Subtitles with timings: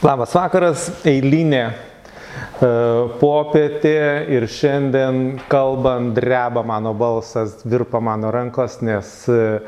[0.00, 1.72] Labas vakaras, eilinė e,
[3.20, 3.90] popietė
[4.32, 5.18] ir šiandien
[5.52, 9.58] kalbant dreba mano balsas, virpa mano rankos, nes e,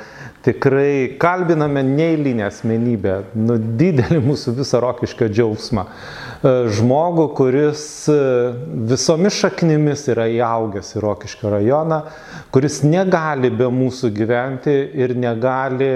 [0.46, 5.84] tikrai kalbiname neįlinę asmenybę, nu, didelį mūsų viso rokiškio džiaugsmą.
[5.84, 7.84] E, žmogų, kuris
[8.88, 12.00] visomis šaknimis yra įaugęs į rokiškio rajoną,
[12.56, 15.92] kuris negali be mūsų gyventi ir negali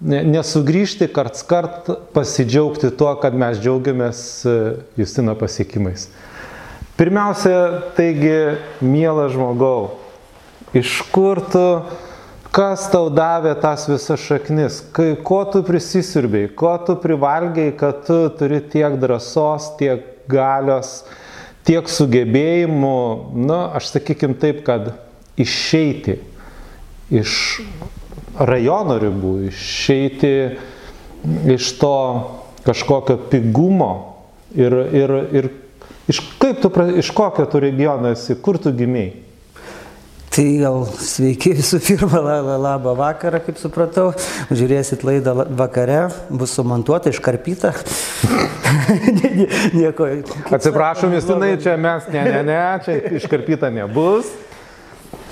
[0.00, 4.58] nesugrįžti karts kart pasidžiaugti tuo, kad mes džiaugiamės e,
[5.00, 6.08] Justino pasiekimais.
[6.98, 7.56] Pirmiausia,
[7.96, 9.98] taigi, mielas žmogau,
[10.74, 11.64] iš kur tu,
[12.54, 18.20] kas tau davė tas visas šaknis, kai, ko tu prisisirbėjai, ko tu privalgiai, kad tu
[18.38, 21.02] turi tiek drąsos, tiek galios,
[21.66, 22.98] tiek sugebėjimų,
[23.46, 24.92] na, aš sakykim taip, kad
[25.38, 26.18] išeiti
[27.14, 27.34] iš
[28.38, 30.32] rajono ribų, išeiti
[31.50, 31.94] iš to
[32.66, 33.92] kažkokio pigumo
[34.54, 35.48] ir, ir, ir
[36.08, 39.24] iš, kaip tu, iš kokio tu regiono esi, kur tu gimiai?
[40.28, 44.12] Tai gal sveiki visų pirma, la, la, labą vakarą, kaip supratau.
[44.54, 47.72] Žiūrėsit laidą vakare, bus sumontuota, iškarpyta.
[49.78, 50.06] Nieko.
[50.54, 54.30] Atsiprašom, Justinai, čia mes, ne, ne, ne, čia iškarpyta nebus.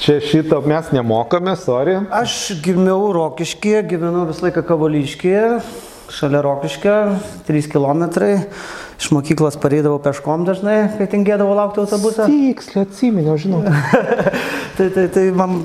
[0.01, 1.97] Čia šito mes nemokame, sorry.
[2.13, 5.47] Aš gimiau Rokiškėje, gyvenau visą laiką Kavalyškėje,
[6.13, 6.97] šalia Rokiškė,
[7.49, 8.05] 3 km.
[8.97, 12.25] Iš mokyklos pareidavau peškom dažnai, kai tingėdavau laukti autobusą.
[12.31, 13.61] Tiksliai atsiminiau, žinau.
[14.79, 15.59] tai, tai, tai man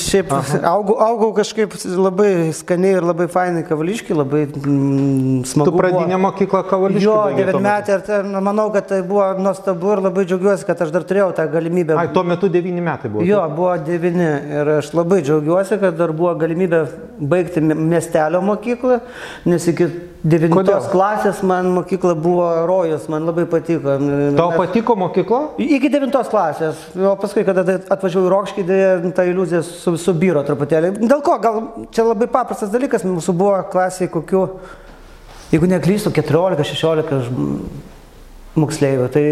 [0.00, 5.72] šiaip augau, augau kažkaip labai skaniai ir labai fainai kavališkai, labai mm, smagu.
[5.72, 7.06] Tu pradinė mokykla kavališkai?
[7.06, 11.08] Jo, devynmetė ir ten, manau, kad tai buvo nuostabu ir labai džiaugiuosi, kad aš dar
[11.08, 11.96] turėjau tą galimybę.
[11.96, 13.24] Ai, tuo metu devyni metai buvo.
[13.24, 14.28] Jo, buvo devyni
[14.60, 16.84] ir aš labai džiaugiuosi, kad dar buvo galimybė
[17.24, 19.00] baigti miestelio mokyklą,
[19.48, 19.88] nes iki
[20.24, 23.96] devintos klasės man mokykla buvo rojus, man labai patiko.
[24.38, 25.40] Tau patiko mokykla?
[25.60, 28.66] Iki devintos klasės, o paskui, kada atvažiavau į Rokškį,
[29.16, 30.94] ta iliuzija su, subyro truputėlį.
[31.04, 31.38] Dėl ko?
[31.44, 31.60] Gal
[31.94, 34.46] čia labai paprastas dalykas, mūsų buvo klasiai kokiu,
[35.52, 37.92] jeigu neklystu, 14-16
[38.58, 39.06] moksleivių.
[39.12, 39.22] Tai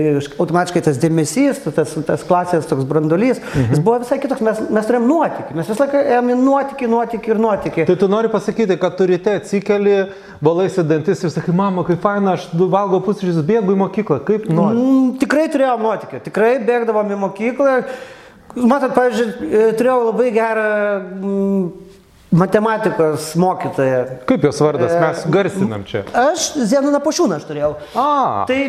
[0.42, 3.74] automatiškai tas dėmesys, tas, tas klasės toks brandolys, mhm.
[3.74, 4.42] jis buvo visai kitoks.
[4.44, 7.86] Mes, mes turėjom nuotykį, mes visą laiką ėjome nuotykį, nuotykį ir nuotykį.
[7.90, 9.98] Tai tu nori pasakyti, kad tu ryte atsikeli,
[10.42, 14.80] valaisi dantis ir sakai, mama, kaip faina, aš valgau pusryčius, bėgu į mokyklą, kaip nori.
[14.80, 17.78] Mm, tikrai turėjom nuotykį, tikrai bėgdavom į mokyklą.
[18.52, 20.66] Matot, pavyzdžiui, e, turėjau labai gerą
[21.00, 21.92] mm,
[22.32, 24.04] matematikos mokytoja.
[24.26, 26.02] Kaip jos vardas, mes garsinam čia.
[26.16, 27.72] Aš Zenoną Pašūną aš turėjau.
[27.92, 28.44] A.
[28.48, 28.60] Tai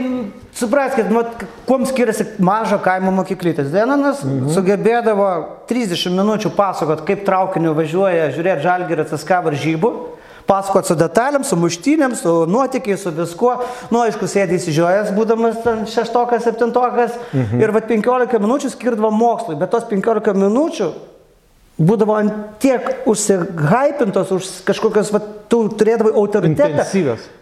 [0.59, 3.72] supraskite, mat, kuom skiriasi mažo kaimo mokyklytės.
[3.72, 4.51] Zenonas mhm.
[4.56, 5.29] sugebėdavo
[5.72, 9.94] 30 minučių pasakot, kaip traukiniu važiuoja, žiūrėti žalgerį CSK varžybų.
[10.44, 13.53] Pasakot su detalėm, su muštynėm, su nuotykiai, su viskuo.
[13.94, 17.16] Nu, aišku, sėdė įsižiojęs, būdamas ten šeštokas, septintokas.
[17.31, 17.63] Mhm.
[17.63, 19.56] Ir va 15 minučių skirdavo mokslui.
[19.56, 20.91] Bet tos 15 minučių
[21.86, 22.18] būdavo
[22.64, 25.22] tiek užsihypintos, už kažkokios, va,
[25.52, 26.86] tu turėdavai autoritetą.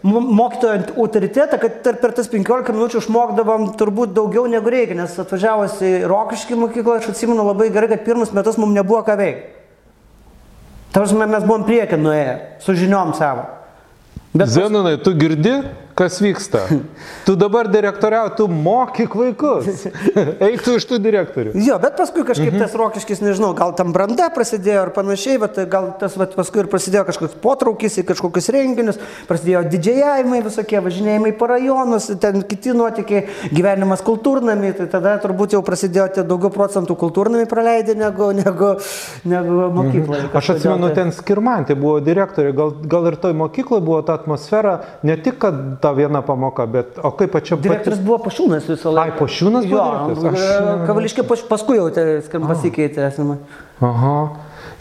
[0.02, 5.94] Mokytojo autoritetą, kad per tas 15 minučių išmokdavom turbūt daugiau negu reikia, nes atvažiavus į
[6.10, 9.58] Rokiškį mokyklą, aš atsimenu labai gerai, kad pirmus metus mums nebuvo ką veikti.
[10.92, 13.46] Tarsi mes buvom priekį nuėję, su žiniom savo.
[14.36, 15.58] Bet Zenonai, tu girdi,
[15.94, 16.66] kas vyksta?
[17.26, 19.84] Tu dabar direktoriau, tu mokyk vaikus.
[20.42, 21.52] Eik tu iš tų direktorių.
[21.62, 22.62] Jo, bet paskui kažkaip mhm.
[22.64, 26.70] tas rokiškis, nežinau, gal tam branda prasidėjo ar panašiai, bet gal tas vat, paskui ir
[26.72, 33.26] prasidėjo kažkoks potraukis į kažkokius renginius, prasidėjo didžiajavimai visokie, važinėjimai po rajonus, ten kiti nuotykiai,
[33.54, 38.72] gyvenimas kultūrnami, tai tada turbūt jau prasidėjo tie daugiau procentų kultūrnami praleidė negu, negu,
[39.28, 40.26] negu mokykloje.
[40.26, 40.34] Mhm.
[40.40, 45.18] Aš atsimenu, ten skirmantė buvo direktorė, gal, gal ir toj mokykloje buvo ta atmosfera, ne
[45.20, 47.58] tik, kad ta viena pamoka, bet o kaip pačia...
[47.58, 48.06] Direktorius pati...
[48.06, 49.10] buvo Pašūnas visą laiką.
[49.10, 49.82] Ai, Pašūnas buvo?
[50.14, 50.46] Jo, aš...
[50.86, 52.06] Kavališkė paskui jau tai
[52.46, 53.40] pasikeitė esame.
[53.82, 54.16] Aha.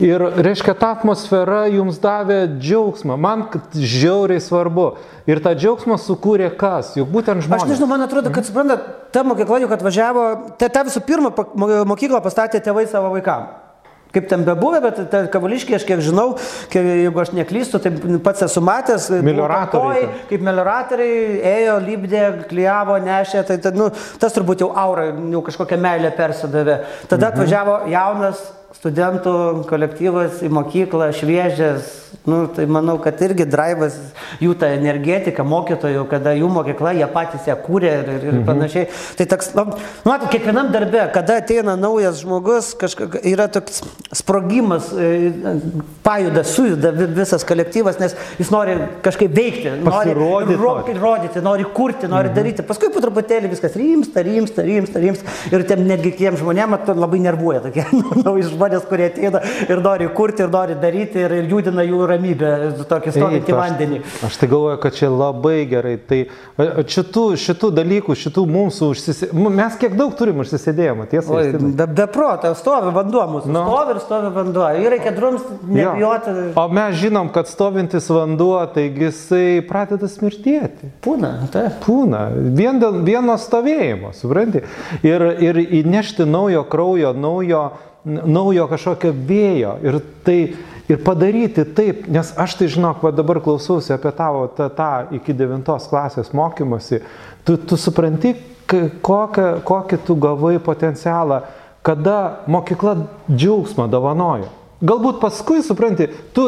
[0.01, 3.17] Ir reiškia, ta atmosfera jums davė džiaugsmą.
[3.21, 4.87] Man žiauriai svarbu.
[5.29, 6.95] Ir tą džiaugsmą sukūrė kas?
[6.97, 7.67] Juk būtent žmonės.
[7.67, 10.23] Aš nežinau, man atrodo, kad suprantat, ta mokykla juk atvažiavo,
[10.57, 11.33] ta, ta visų pirma
[11.89, 13.60] mokyklą pastatė tėvai savo vaikams.
[14.11, 16.33] Kaip ten bebuvę, bet ta kavališkė, aš kiek žinau,
[16.71, 17.93] kiek, jeigu aš neklystu, tai
[18.23, 23.87] pats esu matęs, melioratoriai, kaip melioratoriai ėjo, lybdė, klyjavo, nešė, tai, tai nu,
[24.19, 26.81] tas turbūt jau aura, jau kažkokią meilę persidavė.
[27.07, 27.31] Tada mhm.
[27.31, 28.43] atvažiavo jaunas
[28.75, 31.89] studentų kolektyvas į mokyklą šviežias,
[32.27, 33.97] nu, tai manau, kad irgi drivas
[34.43, 38.45] jų ta energetika, mokytojų, kada jų mokykla, jie patys ją kūrė ir, ir mhm.
[38.47, 38.87] panašiai.
[39.19, 39.65] Tai toks, nu,
[40.07, 43.81] matot, kiekvienam darbe, kada ateina naujas žmogus, kažka, yra toks
[44.21, 45.31] sprogimas, e,
[46.05, 52.31] pajuda, sujuda visas kolektyvas, nes jis nori kažkaip veikti, nori rodyti, rodyti nori kurti, nori
[52.31, 52.37] mhm.
[52.39, 52.67] daryti.
[52.71, 55.37] Paskui po truputėlį viskas rimsta, rimsta, rimsta, rimsta.
[55.51, 57.83] Ir tiem, netgi tiem žmonėm labai nervuoja tokie
[58.25, 62.51] nauji žmonės, kurie ateina ir nori kurti, ir nori daryti, ir, ir judina jų ramybę,
[62.91, 64.01] tokį stovintį vandenį.
[64.03, 65.95] Aš, aš tai galvoju, kad čia labai gerai.
[66.11, 66.21] Tai
[66.91, 71.31] šitų, šitų dalykų, šitų mums užsisėdėjimų, mes kiek daug turim užsisėdėjimų, tiesa?
[71.39, 73.51] Oi, be, be proto, stovi vanduo mūsų.
[73.51, 73.61] No.
[73.61, 73.71] Nu.
[73.71, 74.65] Stovi ir stovi vanduo.
[74.77, 76.29] Ir reikia drums nebijoti.
[76.29, 76.63] Ja.
[76.63, 80.91] O mes žinom, kad stovintis vanduo, taigi jisai pradeda smirtėti.
[81.03, 81.79] Pūna, taip.
[81.85, 82.25] Pūna.
[82.57, 84.63] Vien dėl vieno stovėjimo, supranti?
[85.07, 87.69] Ir, ir įnešti naujo kraujo, naujo,
[88.05, 89.75] naujo kažkokio vėjo.
[89.85, 90.39] Ir tai
[90.91, 95.35] ir padaryti taip, nes aš tai žinok, va dabar klausausi apie tavo tą, tą iki
[95.37, 97.01] devintos klasės mokymosi,
[97.47, 98.33] tu, tu supranti,
[98.67, 101.41] kokią, kokį tu gavai potencialą,
[101.85, 102.97] kada mokykla
[103.29, 104.49] džiaugsmą dovanojo.
[104.81, 106.47] Galbūt paskui supranti, tu,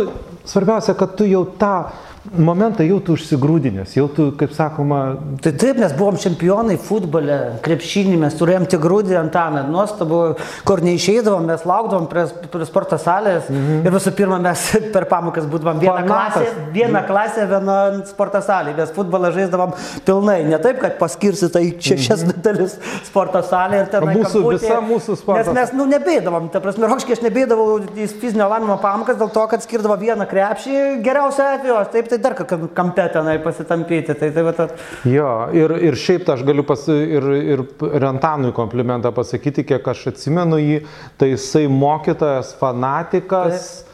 [0.49, 1.91] svarbiausia, kad tu jau tą
[2.31, 4.99] momentą jau tu užsigrūdinės, jau tu, kaip sakoma.
[5.43, 10.21] Tai taip, mes buvom čempionai futbole, krepšinį, mes turėjom tik grūdį antaną, nuostabu,
[10.67, 12.23] kur neišeidavom, mes laukdavom prie,
[12.53, 13.81] prie sporto salės mhm.
[13.83, 14.63] ir visų pirma mes
[14.95, 17.77] per pamokas būdavom vieną klasę, vieną klasę, vieną
[18.07, 19.75] sporto salę, mes futbolą žaisdavom
[20.07, 22.39] pilnai, ne taip, kad paskirsit tai šešias mhm.
[22.45, 22.77] dalis
[23.09, 25.41] sporto salė ir ten mūsų kamputė, visa mūsų sporto.
[25.41, 27.67] Nes mes, nu, nebėdavom, ta prasme, roškiai aš nebėdavau
[27.99, 32.35] į fizinio lavinimo pamokas dėl to, kad skirdavo vieną krepšį, geriausia atveju, taip tai dar
[32.73, 34.17] kampe tenai pasitampyti.
[34.19, 34.67] Tai, tai, tai,
[35.09, 37.63] jo, ir, ir šiaip tai aš galiu pas, ir, ir
[38.03, 40.83] Rentanui komplimentą pasakyti, kiek aš atsimenu jį,
[41.17, 43.71] tai jisai mokytojas, fanatikas.
[43.81, 43.89] Tai.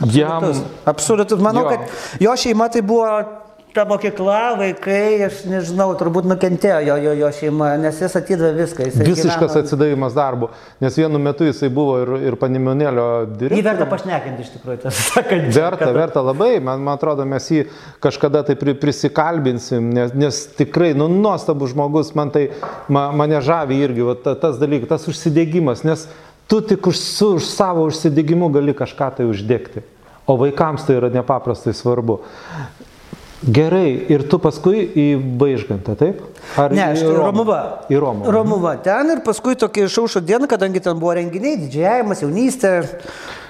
[0.00, 0.56] Absoliutus.
[0.56, 0.88] Jam...
[0.88, 1.40] Absoliutus.
[1.44, 1.70] Manau, jo.
[1.74, 3.04] kad jo šeima tai buvo
[3.74, 8.86] ta mokykla, vaikai, aš nežinau, turbūt nukentėjo jo, jo, jo šeima, nes jis atidavė viską.
[8.88, 9.62] Jis Visiškas gyveno...
[9.64, 10.48] atsidavimas darbu,
[10.82, 13.60] nes vienu metu jisai buvo ir, ir panimonėlio direktorius.
[13.60, 15.46] Jį verta pašnekinti iš tikrųjų, tas sakant.
[15.54, 15.94] Verta, kad...
[15.96, 17.62] verta labai, man, man atrodo, mes jį
[18.02, 22.48] kažkada tai pri, prisikalbinsim, nes, nes tikrai, nu, nuostabus žmogus, man tai,
[22.90, 26.08] ma, mane žavi irgi, va, ta, tas dalykas, tas užsidėgymas, nes
[26.50, 29.86] tu tik už, su, už savo užsidėgymu gali kažką tai uždegti.
[30.30, 32.20] O vaikams tai yra nepaprastai svarbu.
[33.40, 35.06] Gerai, ir tu paskui į
[35.40, 36.20] Baižgantą, taip?
[36.60, 37.60] Ar ne, aš į Romuvą.
[37.88, 38.32] Į Romuvą.
[38.36, 38.72] Romuvą.
[38.84, 42.74] Ten ir paskui tokia išaušo diena, kadangi ten buvo renginiai, didžiavimas, jaunystė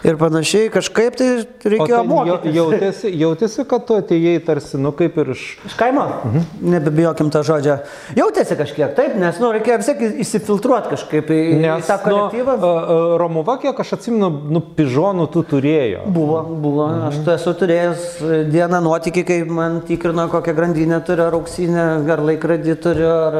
[0.06, 1.28] ir panašiai, kažkaip tai
[1.64, 2.54] reikėjo tai mokytis.
[2.56, 5.44] Jautėsi, jautėsi, kad tu atėjai tarsi, nu kaip ir iš...
[5.68, 6.06] Iš kaimo?
[6.28, 6.46] Mhm.
[6.74, 7.76] Nebebijokim tą žodžią.
[8.18, 12.06] Jautėsi kažkiek, taip, nes, nu, reikėjo vis tiek įsifiltruoti kažkaip į, nes, į tą nu,
[12.06, 12.56] kolektyvą.
[12.62, 12.72] Nu,
[13.20, 16.06] Romuva, kiek aš atsimenu, nu, pižonų tu turėjo.
[16.08, 16.88] Buvo, buvo.
[16.88, 17.08] Mhm.
[17.10, 18.08] Aš tu esu turėjęs
[18.54, 21.84] dieną nuotykį, kai man tikrino, kokią grandinę turiu, ar auksinę,
[22.14, 23.38] ar laikradį turiu, ar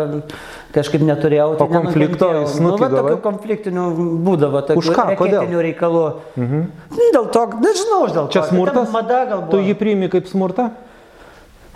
[0.75, 1.55] kažkaip neturėjau.
[1.61, 3.87] Tai o konflikto jis nu, va, tokių konfliktinių
[4.27, 5.07] būdavo, tokių Už ką?
[5.21, 5.57] Kodėl?
[5.67, 6.05] reikalų.
[6.37, 6.69] Mhm.
[7.17, 8.31] Dėl to, nežinau, dėl to.
[8.37, 8.93] Čia smurtas?
[8.95, 9.51] Mada galbūt.
[9.55, 10.71] Tu jį priimi kaip smurtą?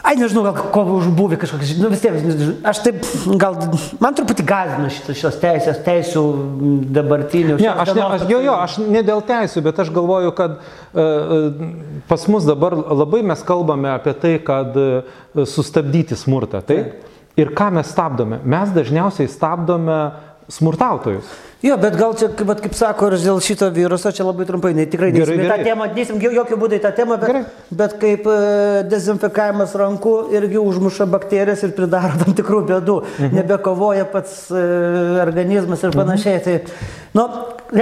[0.05, 2.19] Ai, nežinau, gal kovų užbuvę kažkokius, nu vis tiek,
[2.69, 2.99] aš taip,
[3.41, 3.55] gal,
[4.05, 6.25] man truputį gazino šitos, šitos teisės, teisų
[6.93, 7.57] dabartinių.
[7.63, 11.65] Ne, aš, ne, aš, jo, jo, aš ne dėl teisų, bet aš galvoju, kad uh,
[12.11, 15.17] pas mus dabar labai mes kalbame apie tai, kad uh,
[15.49, 16.93] sustabdyti smurtą, taip?
[16.93, 17.11] taip.
[17.41, 18.39] Ir ką mes stabdome?
[18.47, 19.99] Mes dažniausiai stabdome
[20.53, 21.33] smurtautojus.
[21.65, 24.85] Jo, bet gal čia, kaip, kaip sako, ir dėl šito viruso, čia labai trumpai, ne,
[24.91, 25.49] tikrai gerai, gerai.
[25.49, 27.71] tą temą, nesim jokių būdų į tą temą, bet, gerai.
[27.81, 28.35] bet kaip e,
[28.91, 33.39] dezinfekavimas rankų irgi užmuša bakterijas ir pridaro tam tikrų bėdų, mhm.
[33.41, 34.67] nebekovoja pats e,
[35.25, 36.43] organizmas ir panašiai.
[36.43, 36.45] Mhm.
[36.45, 37.25] Tai, nu,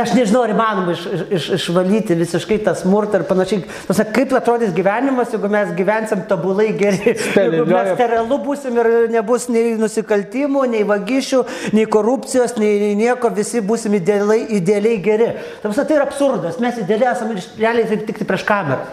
[0.04, 1.02] aš nežinau, ar įmanoma iš,
[1.40, 3.66] iš, išvalyti visiškai tą smurtą ir panašiai.
[3.88, 9.48] Tuose, kaip atrodys gyvenimas, jeigu mes gyvensim tobulai geri, jeigu mes sterilu būsim ir nebus
[9.50, 11.42] nei nusikaltimų, nei vagysčių,
[11.74, 15.32] nei korupcijos, nei nieko, visi bus būsim idealiai, idealiai geri.
[15.64, 18.84] Tamsa, tai yra absurdas, mes idealiai esame ir realiai tai tik prieš kamerą.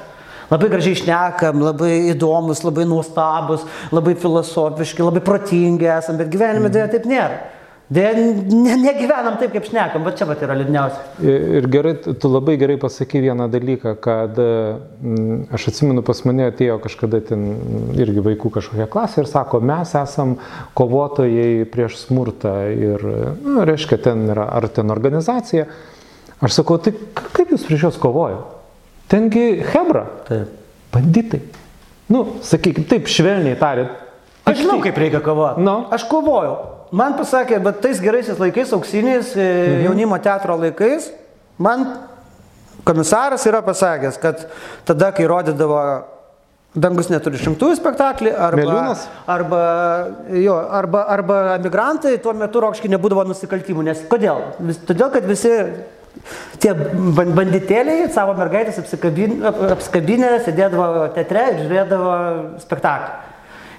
[0.49, 6.89] Labai gražiai išnekam, labai įdomus, labai nuostabus, labai filosofiški, labai protingi esam, bet gyvenime dėja
[6.95, 7.58] taip nėra.
[7.89, 11.23] Dėja, ne, negyvenam taip, kaip šnekam, bet čia pat yra liūdniausia.
[11.25, 16.45] Ir gerai, tu labai gerai pasakai vieną dalyką, kad m, mm, aš atsimenu, pas mane
[16.51, 17.47] atėjo kažkada ten
[17.97, 20.37] irgi vaikų kažkokia klasė ir sako, mes esam
[20.77, 23.09] kovotojai prieš smurtą ir,
[23.41, 25.65] nu, reiškia, ten yra, ar ten organizacija.
[26.45, 28.43] Aš sakau, tai kaip jūs prieš juos kovojo?
[29.09, 30.05] Tengi Hebra.
[30.29, 30.53] Taip.
[30.93, 31.41] Banditai.
[32.13, 33.97] Nu, sakykime, taip švelniai tariant.
[34.45, 35.65] Aš žinau, kaip reikia kovoti.
[35.65, 35.87] No.
[35.93, 39.83] Aš kovojau man pasakė, bet tais geraisiais laikais, auksiniais, e, mhm.
[39.87, 41.11] jaunimo teatro laikais,
[41.57, 41.85] man
[42.87, 44.47] komisaras yra pasakęs, kad
[44.87, 45.83] tada, kai rodydavo
[46.77, 49.05] Dangus neturi šimtųjų spektaklį, arba, Meliūnas?
[49.25, 49.61] arba,
[50.37, 53.87] jo, arba, arba emigrantai, tuo metu rokiškai nebūdavo nusikaltimų.
[53.87, 54.43] Nes kodėl?
[54.61, 55.49] Vis, todėl, kad visi
[56.61, 62.13] tie ban- banditėliai savo mergaitės apsikabin- ap- apsikabinę sėdėdavo teatre ir žiūrėdavo
[62.61, 63.09] spektaklį.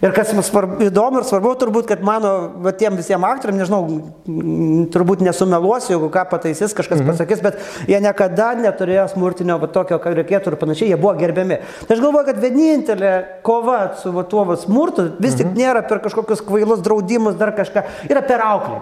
[0.00, 2.30] Ir kas mums svarbu, įdomu ir svarbu turbūt, kad mano
[2.64, 3.80] va, tiem visiems aktoriam, nežinau,
[4.24, 7.10] mm, turbūt nesumeluosiu, jeigu ką pataisys, kažkas mhm.
[7.12, 7.58] pasakys, bet
[7.90, 11.60] jie niekada neturėjo smurtinio va, tokio, ką reikėtų ir panašiai, jie buvo gerbiami.
[11.84, 13.12] Tai aš galvoju, kad vienintelė
[13.44, 15.60] kova su va, tuo va, smurtu vis tik mhm.
[15.60, 18.80] nėra per kažkokius kvailus draudimus, dar kažką, yra per auklį.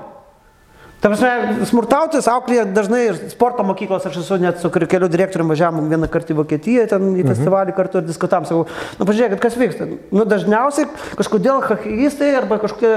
[0.98, 5.90] Ta prasme, smurtautis auklėje dažnai ir sporto mokyklos, aš esu net su kelių direktoriumi važiavom
[5.92, 8.64] vieną kartą į Vokietiją, ten į festivalį kartu ir diskutavom, sakau,
[8.98, 9.86] nu pažiūrėkit, kas vyksta.
[10.10, 10.88] Nu dažniausiai
[11.20, 12.90] kažkodėl hokejistai arba kažkokie,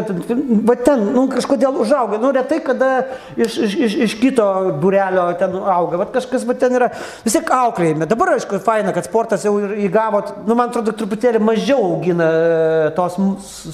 [0.65, 2.89] va ten, nu kažkodėl užauga, nu retai kada
[3.37, 4.47] iš, iš, iš, iš kito
[4.81, 6.89] burelio ten auga, va kažkas va ten yra
[7.21, 8.09] vis tiek auklėjime.
[8.09, 12.91] Dabar aišku, faina, kad sportas jau ir įgavo, nu man atrodo, truputėlį mažiau augina e,
[12.97, 13.21] tos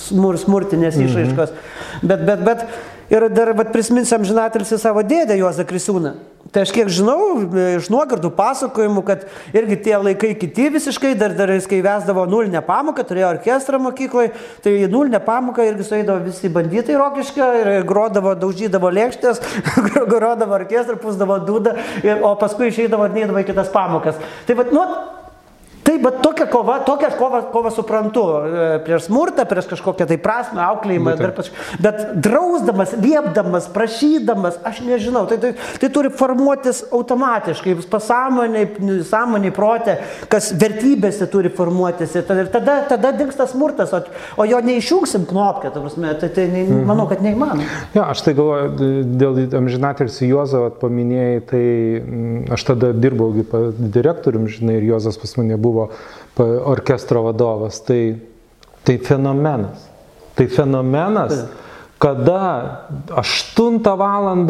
[0.10, 1.58] smur, smurtinės išraiškos.
[2.04, 2.68] Bet, bet, bet,
[3.08, 6.18] Ir dar vat, prisiminsim žinatelsi savo dėdę Juozą Krisiūną.
[6.52, 7.42] Tai aš kiek žinau,
[7.76, 12.62] iš nuogardų pasakojimų, kad irgi tie laikai kiti visiškai, dar, dar jis kai vesdavo nulinę
[12.64, 14.32] pamoką, turėjo orkestrą mokykloje,
[14.64, 19.44] tai į nulinę pamoką irgi suėdavo visi banditai rokiškio ir grodavo, daužydavo lėkštės,
[20.14, 21.76] grodavo orkestrą, pusdavo dūdą,
[22.24, 24.20] o paskui išeidavo ir neįdavo į kitas pamokas.
[24.48, 24.88] Tai vad, nu,
[25.98, 28.24] Taip, bet tokia kova, tokią kovą, kovą suprantu.
[28.46, 31.50] e, Prieš smurtą, prieš kažkokią tai prasme, auklėjimą, dar pač...
[31.82, 38.68] bet drausdamas, liepdamas, prašydamas, aš nežinau, tai, tai, tai turi formuotis automatiškai, pasąmoniai,
[39.08, 39.98] sąmoniai protė,
[40.30, 42.14] kas vertybėse turi formuotis.
[42.14, 44.04] Ir tada, tada, tada dinksta smurtas, o,
[44.38, 47.66] o jo neišjungsim knopkę, tai, prasme, tai, tai ne, manau, kad neįmanoma.
[47.98, 51.66] Ja, aš tai galvoju, dėl amžinatelsi Juozo vat paminėjai, tai
[52.54, 55.87] aš tada dirbau direktorium, žinai, ir Juozas pas mane buvo
[56.36, 57.80] pa- orkestro vadovas.
[57.80, 58.20] Tai,
[58.84, 59.90] tai fenomenas.
[60.36, 61.46] Tai fenomenas,
[61.98, 64.46] kada 8 val.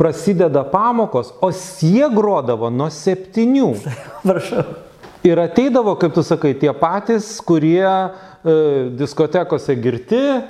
[0.00, 3.76] prasideda pamokos, o jie grodavo nuo 7.
[4.22, 4.64] Prašau.
[5.22, 7.84] Ir ateidavo, kaip tu sakai, tie patys, kurie
[8.96, 10.40] diskotekose girti, e,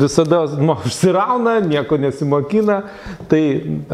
[0.00, 2.80] visada nu, užsirauna, nieko nesimokina.
[3.30, 3.40] Tai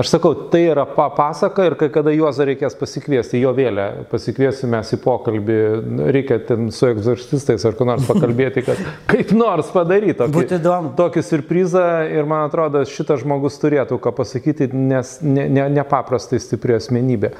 [0.00, 4.98] aš sakau, tai yra papasaka ir kai kada juozą reikės pasikviesti, jo vėlę pasikviesime į
[5.04, 5.58] pokalbį,
[6.16, 8.80] reikia ten su egzorcistais ar kur nors pakalbėti, kad
[9.12, 10.94] kaip nors padaryti tokį, Būtų įdomu.
[10.98, 16.78] tokį surprizą ir man atrodo, šitas žmogus turėtų ką pasakyti, nes ne, ne, nepaprastai stipri
[16.80, 17.34] asmenybė.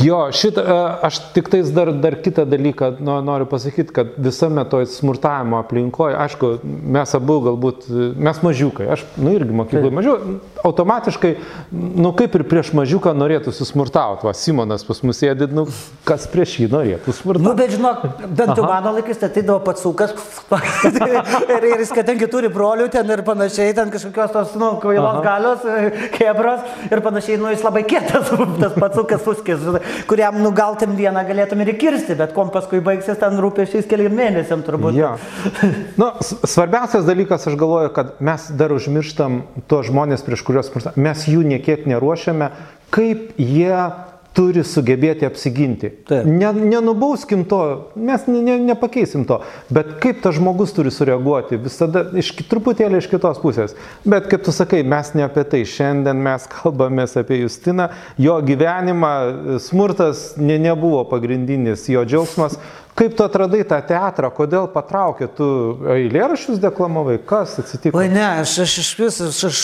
[0.00, 4.59] Jo, šitą, e, aš tik tais dar, dar kitą dalyką no- noriu pasakyti, kad visame
[4.68, 7.86] toj smurtavimo aplinkoje, aišku, mes abu galbūt,
[8.16, 11.32] mes mažiukai, aš, nu irgi mokykloje mažiau, automatiškai,
[11.72, 15.66] nu kaip ir prieš mažiuką norėtų susmurtauti, va, Simonas pas mus sėdi, nu
[16.08, 17.56] kas prieš jį norėtų Nu, smurtauti.
[17.58, 18.04] bet žinok,
[18.38, 20.14] bent jau mano laikais statydavo pats sukas.
[21.56, 25.64] ir, ir jis, kadangi turi brolių ten ir panašiai, ten kažkokios tos, nu, kvailos galios,
[25.64, 28.30] e, kebros ir panašiai, nu, jis labai kietas,
[28.62, 29.64] tas pats sukas suskis,
[30.10, 34.14] kuriam, nu, gal ten vieną galėtum ir įkirsti, bet kom paskui baigsis ten rūpėšiais keliam
[34.18, 34.98] mėnesiam turbūt.
[34.98, 35.14] Ja.
[36.00, 41.42] Nu, svarbiausias dalykas, aš galvoju, kad mes dar užmirštam tuos žmonės, prieš smurta- mes jų
[41.46, 42.50] niekiek neruošiame,
[42.90, 43.74] kaip jie
[44.36, 45.90] turi sugebėti apsiginti.
[46.06, 46.26] Taip.
[46.28, 47.60] Ne, nenubauskim to,
[47.98, 49.40] mes ne, ne, nepakeisim to,
[49.74, 53.74] bet kaip tas žmogus turi sureaguoti, visada iš, truputėlį iš kitos pusės.
[54.06, 57.90] Bet kaip tu sakai, mes ne apie tai, šiandien mes kalbamės apie Justiną,
[58.22, 59.14] jo gyvenimą,
[59.66, 62.60] smurtas ne, nebuvo pagrindinis jo džiaugsmas.
[62.98, 65.46] Kaip tu atradai tą teatrą, kodėl patraukė, tu
[65.88, 67.96] eilėraščius deklamavai, kas atsitiko?
[67.96, 69.60] Oi ne, aš, aš iš vis, aš, aš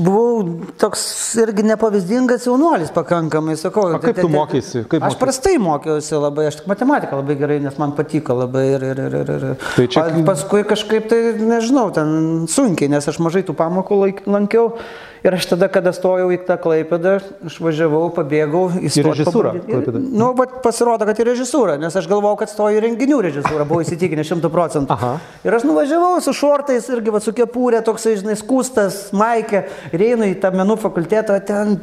[0.00, 0.44] buvau
[0.80, 1.02] toks
[1.42, 3.88] irgi nepavyzdingas jaunuolis pakankamai, sakau.
[3.90, 4.84] O kaip te- tu te- mokeisi?
[4.86, 5.20] Kaip aš mokeisi?
[5.24, 8.86] prastai mokiausi labai, aš tik matematiką labai gerai, nes man patiko labai ir...
[8.94, 9.60] ir, ir, ir, ir.
[9.76, 14.24] Tai čia- O paskui kažkaip tai, nežinau, ten sunkiai, nes aš mažai tų pamokų laik,
[14.30, 14.72] lankiau.
[15.20, 19.52] Ir aš tada, kada stojau į tą klaipedą, aš važiavau, pabėgau į stot režisūrą.
[19.68, 19.98] Ir-?
[20.00, 23.84] Nu, bet pasirodo, kad į režisūrą, nes aš galvojau, kad stoju į renginių režisūrą, buvau
[23.84, 24.96] įsitikinęs šimtų procentų.
[24.96, 25.12] Aha.
[25.44, 30.30] Ir aš nuvažiavau su šortais irgi va, su kepurė, toksai, žinai, skustas, maikė, ir einu
[30.30, 31.76] į tą menų fakultetą, ten,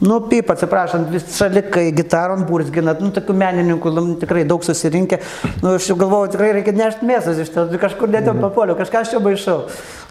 [0.00, 5.18] nu, pip, atsiprašant, vis šalikai, gitaron burzginat, nu, tokių menininkų nu, tikrai daug susirinkę.
[5.60, 9.02] Nu, aš jau galvojau, tikrai reikia nešti mėsas iš ten, kažkur net jau papuoliau, kažką
[9.02, 9.58] aš čia baišau.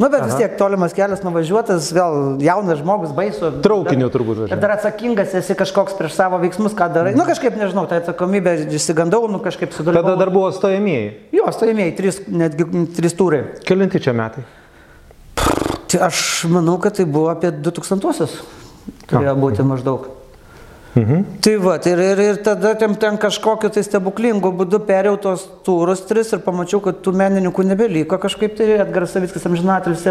[0.02, 3.52] Nu, bet vis tiek tolimas kelias nuvažiuotas, gal jaunas žmogus baisu.
[3.66, 7.16] Traukiniu turbūt Ir dar atsakingas esi kažkoks prieš savo veiksmus, ką darai.
[7.18, 10.14] Nu, kažkaip nežinau, tai atsakomybė išsigandau, nu, kažkaip sudalyvau.
[10.14, 11.12] Tada dar buvo stojamieji.
[11.36, 13.44] Jo, stojimieji, trys, netgi trys turai.
[13.68, 14.46] Kelinti čia metai?
[15.90, 18.40] Tai aš manau, kad tai buvo apie 2000-osius.
[19.10, 20.08] Turėjo būti maždaug.
[21.00, 21.24] Mhm.
[21.44, 26.02] Tai va, ir, ir, ir tada ten, ten kažkokiu tai stebuklingu būdu perėjau tos turus
[26.08, 28.58] tris ir pamačiau, kad tų menininkų nebeliko kažkaip.
[28.60, 30.06] Tai Edgaras Savickas amžinatelis,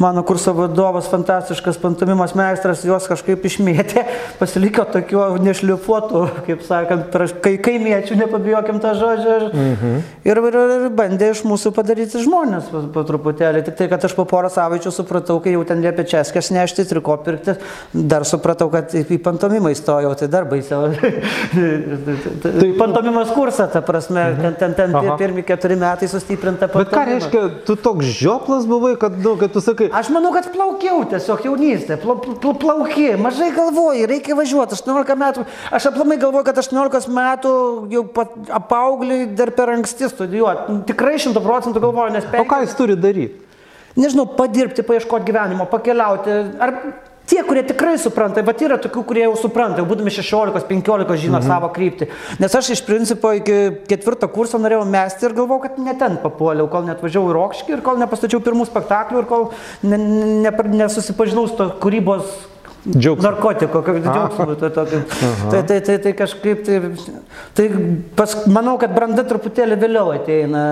[0.00, 4.04] mano kurso vadovas, fantastiškas pantomimos meistras, juos kažkaip išmėtė,
[4.40, 9.36] pasiliko tokiu nešliupuotu, kaip sakant, kai kaimiečių, nepabijokim tą žodžią.
[9.52, 9.98] Mhm.
[10.24, 13.64] Ir, ir, ir bandė iš mūsų padaryti žmonės po, po truputėlį.
[13.66, 17.18] Tik tai, kad aš po porą savaičių supratau, kai jau ten liepė českas nešti, triko
[17.24, 17.58] pirkti,
[17.92, 20.88] dar supratau, kad į pantomimą įstojau tai dar baisiau.
[22.42, 25.16] tai pantomimos kursą, ta prasme, ten, ten, ten Aha.
[25.20, 26.90] pirmi keturi metai sustiprinta pantomima.
[26.90, 29.90] Bet ką reiškia, tu toks žioplas buvai, kad, nu, kad tu sakai...
[29.94, 35.46] Aš manau, kad plaukiau tiesiog jaunystė, pla, pla, plauki, mažai galvoji, reikia važiuoti, 18 metų.
[35.74, 37.54] Aš aplamai galvoju, kad 18 metų
[37.94, 38.04] jau
[38.60, 40.82] apaugliai dar per anksti studijuoti.
[40.92, 42.28] Tikrai 100 procentų galvoju, nes...
[42.30, 42.44] Penki...
[42.44, 43.40] O ką jis turi daryti?
[43.94, 46.38] Nežinau, padirbti, paieškoti gyvenimo, pakeliauti.
[46.58, 46.72] Ar
[47.24, 51.46] Tie, kurie tikrai supranta, bet yra tokių, kurie jau supranta, jau būdami 16-15 žino mhm.
[51.48, 52.10] savo kryptį.
[52.42, 56.68] Nes aš iš principo iki ketvirto kurso norėjau mesti ir galvojau, kad ne ten papuoliau,
[56.72, 59.46] kol net važiavau į Rokškį ir kol nepastačiau pirmų spektaklių ir kol
[59.86, 60.00] ne,
[60.44, 60.52] ne,
[60.84, 62.50] nesusipažinau su to kūrybos
[62.84, 63.24] Džiaugsmų.
[63.24, 64.54] Narkotiko, kaip džiaugsmų.
[64.60, 66.80] Tai, tai, tai, tai, tai, tai kažkaip, tai,
[67.56, 67.68] tai
[68.18, 70.64] pas, manau, kad branda truputėlį vėliau ateina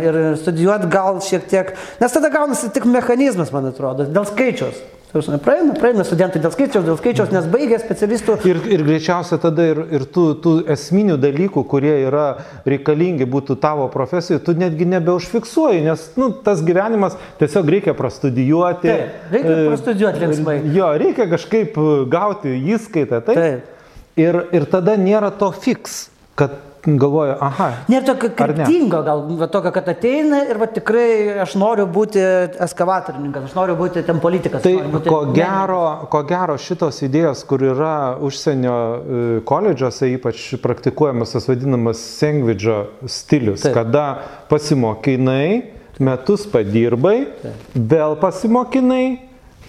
[0.00, 4.80] ir studijuoti gal šiek tiek, nes tada gaunasi tik mechanizmas, man atrodo, dėl skaičiaus.
[5.08, 8.34] Praeina, praeina studentai dėl skaičiaus, dėl skaičiaus, nes baigia specialistų.
[8.44, 12.26] Ir, ir greičiausia tada ir, ir tų, tų esminių dalykų, kurie yra
[12.68, 18.92] reikalingi būtų tavo profesijoje, tu netgi nebeužfiksuoji, nes nu, tas gyvenimas tiesiog reikia prastudijuoti.
[18.92, 20.58] Taip, reikia e, prastudijuoti linksmai.
[20.76, 21.80] Jo, reikia kažkaip
[22.12, 23.24] gauti įskaitą.
[23.30, 23.40] Taip.
[23.40, 23.74] taip.
[24.20, 26.58] Ir, ir tada nėra to fiks, kad
[26.96, 27.68] galvoju, aha.
[27.90, 32.22] Nėra tokio kryptingo, gal va, tokio, kad ateina ir va, tikrai aš noriu būti
[32.64, 34.64] eskavatorininkas, aš noriu būti ten politikas.
[34.64, 41.48] Tai ko gero, ko gero šitos idėjos, kur yra užsienio e, koledžiuose ypač praktikuojamas tas
[41.50, 43.76] vadinamas sengvidžio stilius, Taip.
[43.76, 44.06] kada
[44.48, 47.72] pasimokinai, metus padirbai, Taip.
[47.94, 49.27] vėl pasimokinai,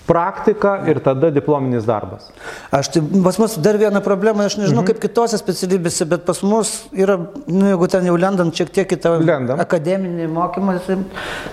[0.10, 2.32] praktika ir tada diplominis darbas.
[2.74, 4.90] Aš tai, pas mus dar viena problema, aš nežinau mhm.
[4.90, 9.00] kaip kitose specialybėse, bet pas mus yra, nu, jeigu ten jau lendant šiek tiek į
[9.04, 9.62] tą Lendam.
[9.62, 10.78] akademinį mokymą,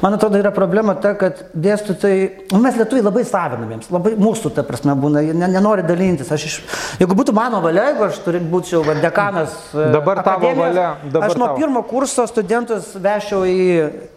[0.03, 4.65] man atrodo yra problema ta, kad dėstytojai, nu, mes lietuviai labai savinamiems, labai mūsų, ta
[4.67, 6.33] prasme, būna, jie nenori dalintis.
[6.33, 6.57] Aš iš,
[7.03, 9.55] jeigu būtų mano valia, jeigu aš turiu būčiau dekanas.
[9.75, 10.89] E, dabar tavo valia.
[11.05, 11.61] Dabar aš nuo tavo.
[11.61, 13.61] pirmo kurso studentus vešiau į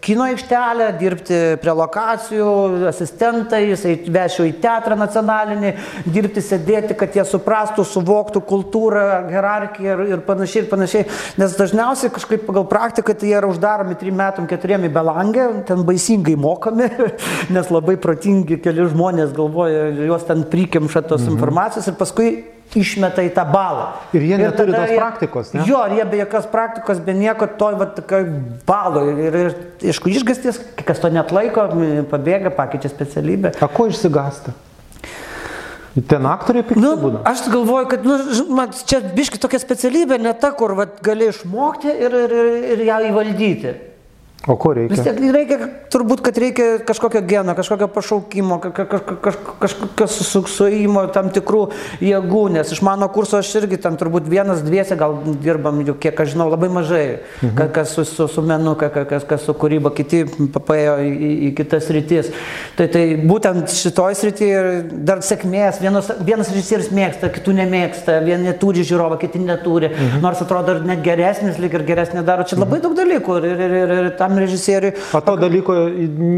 [0.04, 2.50] kino aikštelę, dirbti prie lokacijų,
[2.90, 5.72] asistentais, vešiau vešiau į teatrą nacionalinį,
[6.06, 11.08] dirbti, sėdėti, kad jie suprastų, suvoktų kultūrą, hierarchiją ir, ir panašiai, ir panašiai.
[11.40, 15.84] Nes dažniausiai kažkaip pagal praktiką tai jie yra uždaromi trim metam, keturiem į belangę, ten
[15.88, 16.88] baisingai mokami,
[17.56, 21.36] nes labai protingi keli žmonės galvoja, juos ten prikimša tos mhm.
[21.36, 22.32] informacijos ir paskui
[22.78, 23.86] išmeta į tą balą.
[24.14, 25.64] Ir jie ir neturi tos praktikos, ne?
[25.68, 28.26] Jo, jie be jokios praktikos, be nieko, toj va tokioj
[28.68, 29.04] balo.
[29.10, 31.66] Ir, ir aišku, išgastis, kas to net laiko,
[32.10, 33.54] pabėga, pakeičia specialybę.
[33.58, 34.54] A ko išsigasta?
[36.06, 37.24] Ten aktoriai pikti nu, būna.
[37.26, 38.16] Aš galvoju, kad nu,
[38.54, 42.84] man, čia biški tokia specialybė, ne ta, kur vat, gali išmokti ir, ir, ir, ir
[42.86, 43.72] ją įvaldyti.
[44.48, 44.96] O ko reikia?
[44.96, 48.56] Vis tiek reikia, turbūt, kad reikia kažkokio geno, kažkokio pašaukimo,
[49.60, 51.66] kažkokio susuksuojimo tam tikrų
[52.00, 56.22] jėgų, nes iš mano kurso aš irgi tam turbūt vienas, dviese gal dirbam, jau kiek
[56.24, 57.02] aš žinau, labai mažai,
[57.42, 57.68] mhm.
[57.74, 60.22] kas su, su, su menu, kas, kas su kūryba, kiti
[60.56, 62.32] paėjo į, į kitas rytis.
[62.80, 64.64] Tai, tai būtent šitoj srityje
[65.04, 70.24] dar sėkmės, vienas, vienas režisierius mėgsta, kitų nemėgsta, vieni turi žiūrovą, kiti neturi, mhm.
[70.24, 72.88] nors atrodo ir net geresnis, lyg ir geresnį daro, čia labai mhm.
[72.88, 74.94] daug dalykų ir, ir, ir, ir tam tam režisieriui.
[75.12, 75.74] O to dalyko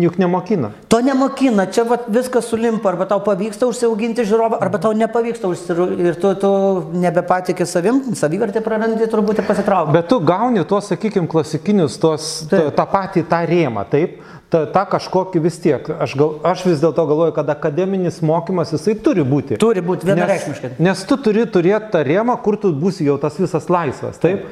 [0.02, 0.72] juk nemokina.
[0.88, 6.10] To nemokina, čia vat, viskas sulimpa, arba tau pavyksta užsiauginti žiūrovą, arba tau nepavyksta užsiauginti
[6.12, 6.52] ir tu, tu
[6.96, 9.96] nebepatikė savim, savivertę prarandi turbūt ir pasitraukti.
[9.96, 14.20] Bet tu gauni tuos, sakykime, klasikinius, tuos, ta, tą patį tą rėmą, taip?
[14.52, 15.86] ta, ta kažkokį vis tiek.
[16.04, 19.56] Aš, gal, aš vis dėlto galvoju, kad akademinis mokymas jisai turi būti.
[19.60, 20.74] Turi būti vienareikšmiškai.
[20.74, 24.44] Nes, nes tu turi turėti tą rėmą, kur tu būsi jau tas visas laisvas, taip?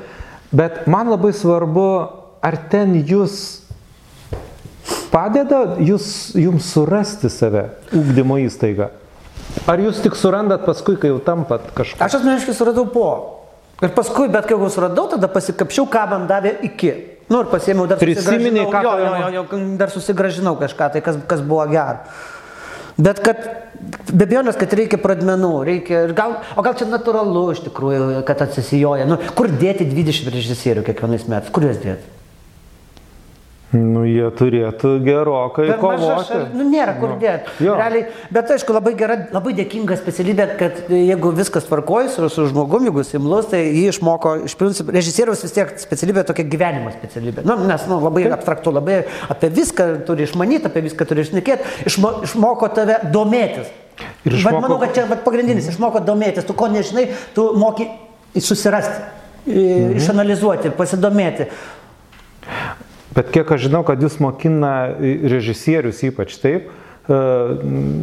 [0.56, 1.90] Bet man labai svarbu
[2.44, 3.60] ar ten jūs
[5.10, 6.06] padeda jūs,
[6.38, 8.90] jums surasti save, ūkdymo įstaiga?
[9.70, 12.02] Ar jūs tik surandat paskui, kai jau tampat kažką?
[12.06, 13.06] Aš asmeniškai suradau po.
[13.80, 16.92] Ir paskui, bet kai jau suradau, tada pasikapšiau, ką man davė iki.
[17.30, 21.18] Nu ir pasėmiau dar Prisiminiai, ką jo, jo, jo, jo, dar susigražinau kažką, tai kas,
[21.30, 22.02] kas buvo gera.
[23.00, 23.40] Bet kad
[24.10, 29.06] be abejonės, kad reikia pradmenų, reikia, gal, o gal čia natūralu iš tikrųjų, kad atsisijoja.
[29.08, 32.19] Nu, kur dėti 20 režisierių kiekvienais metais, kur juos dėti?
[33.70, 36.24] Nu, jie turėtų gerokai Per kovoti.
[36.26, 37.52] šal- Nu, nėra kur Nu, dėti.
[37.62, 42.90] Realiai, bet aišku, labai gera, labai dėkinga specialybė, kad jeigu viskas tvarkojas su, su žmogumi,
[42.90, 47.46] jeigu jis imlus, tai jį išmoko, iš principo, režisieriaus vis tiek specialybė tokia gyvenimo specialybė.
[47.46, 52.24] Nu, nes nu, labai abstraktu, labai apie viską turi išmanyti, apie viską turi išnekėti, išmo,
[52.26, 53.70] išmoko tave domėtis.
[54.24, 54.60] Ir išmoko- išmoko...
[54.66, 57.06] manau, kad čia vat pagrindinis, išmoko domėtis, tu ko nežinai,
[57.38, 57.86] tu moki
[58.34, 58.98] susirasti,
[59.46, 59.94] mhm.
[60.02, 61.46] išanalizuoti, pasidomėti.
[63.14, 67.22] Bet kiek aš žinau, kad jūs mokina režisierius ypač taip, e,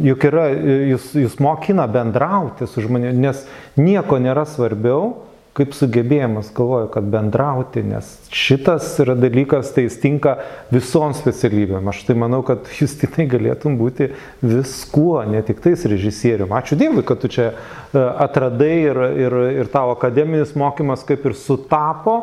[0.04, 0.50] juk yra,
[0.92, 3.40] jūs, jūs mokina bendrauti su žmonėmis, nes
[3.80, 5.14] nieko nėra svarbiau,
[5.58, 10.36] kaip sugebėjimas, galvoju, kad bendrauti, nes šitas yra dalykas, tai jis tinka
[10.70, 11.88] visom specialybėm.
[11.90, 14.12] Aš tai manau, kad jūs tikrai galėtum būti
[14.44, 16.52] viskuo, ne tik tais režisierium.
[16.54, 17.56] Ačiū Dievui, kad tu čia e,
[17.96, 22.20] atradai ir, ir, ir tavo akademinis mokymas kaip ir sutapo,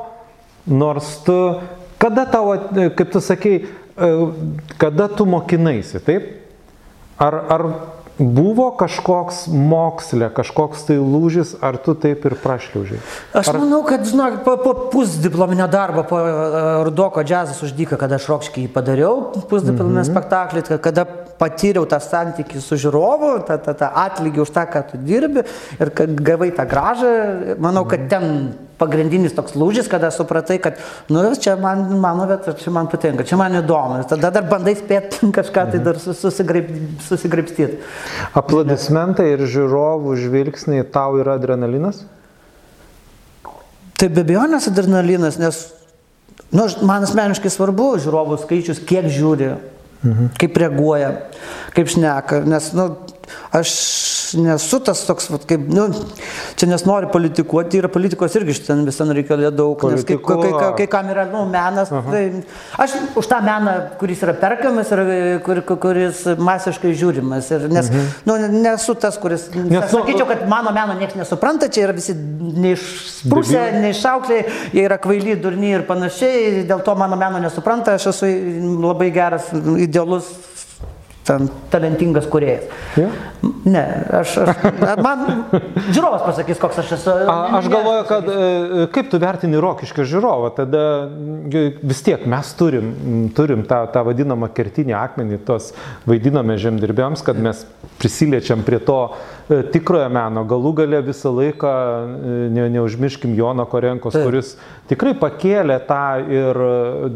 [0.69, 1.39] nors tu
[2.05, 2.53] Kada tavo,
[2.93, 3.59] kaip tu sakei,
[4.77, 6.27] kada tu mokinaisi, taip?
[7.17, 7.63] Ar, ar
[8.19, 12.99] buvo kažkoks mokslė, kažkoks tai lūžis, ar tu taip ir prašliaužiai?
[13.35, 13.59] Aš ar...
[13.59, 18.67] manau, kad, žinok, po, po pusdiplominio darbo, po uh, Rudoko džiazas uždyka, kada aš Rokškį
[18.67, 19.17] jį padariau,
[19.49, 20.11] pusdiplominį mm -hmm.
[20.13, 21.07] spektaklį, kada
[21.39, 25.43] patyriau tą santykį su žiūrovu, tą, tą, tą atlygį už tą, ką tu dirbi
[25.79, 27.11] ir kad gavai tą gražą,
[27.59, 30.79] manau, kad ten pagrindinis toks lūžis, kada supratai, kad,
[31.11, 34.01] nu, čia man, mano vieta, čia man patinka, čia man įdomu.
[34.01, 36.71] Ir tada dar bandai spėti kažką tai dar susigraip,
[37.07, 37.79] susigraipstyti.
[38.35, 42.03] Aplodismentai ir žiūrovų žvilgsniai tau yra adrenalinas?
[43.95, 45.61] Tai be abejonės adrenalinas, nes
[46.51, 49.53] nu, man asmeniškai svarbu žiūrovų skaičius, kiek žiūri,
[50.03, 50.33] mhm.
[50.41, 51.13] kaip reaguoja,
[51.75, 52.41] kaip šneka.
[52.49, 52.89] Nes nu,
[53.55, 53.71] aš
[54.33, 55.85] nesu tas toks, vat, kaip, nu,
[56.59, 60.87] čia nesnori politikuoti, yra politikos irgi šiandien visą reikia daug, nes kai, kai, kai, kai
[60.91, 62.11] kam yra nu, menas, Aha.
[62.11, 62.23] tai
[62.83, 65.03] aš už tą meną, kuris yra perkamas ir
[65.45, 67.51] kur, kuris masiškai žiūrimas.
[67.55, 68.09] Ir, nes mhm.
[68.27, 72.15] nu, nesu tas, kuris, nes, nu, sakyčiau, kad mano meno niekas nesupranta, čia yra visi
[72.15, 78.31] neišprusę, neišaukliai, jie yra kvaili, durni ir panašiai, dėl to mano meno nesupranta, aš esu
[78.83, 79.53] labai geras,
[79.85, 80.33] idealus
[81.25, 82.69] ten talentingas kuriejas.
[82.97, 83.09] Ja?
[83.65, 83.81] Ne,
[84.13, 84.61] aš, aš,
[85.01, 85.23] man
[85.95, 87.13] žiūrovas pasakys, koks aš esu.
[87.29, 90.83] A, aš galvoju, kad e, kaip tu vertini rokišką žiūrovą, tada
[91.81, 92.91] vis tiek mes turim,
[93.37, 95.71] turim tą, tą vadinamą kertinį akmenį, tos
[96.09, 97.65] vaidiname žemdirbėms, kad mes
[98.01, 100.45] prisiliečiam prie to e, tikrojo meno.
[100.49, 104.29] Galų gale visą laiką, e, ne, neužmirškim Jono Korenkos, Taip.
[104.29, 104.55] kuris
[104.89, 106.61] tikrai pakėlė tą ir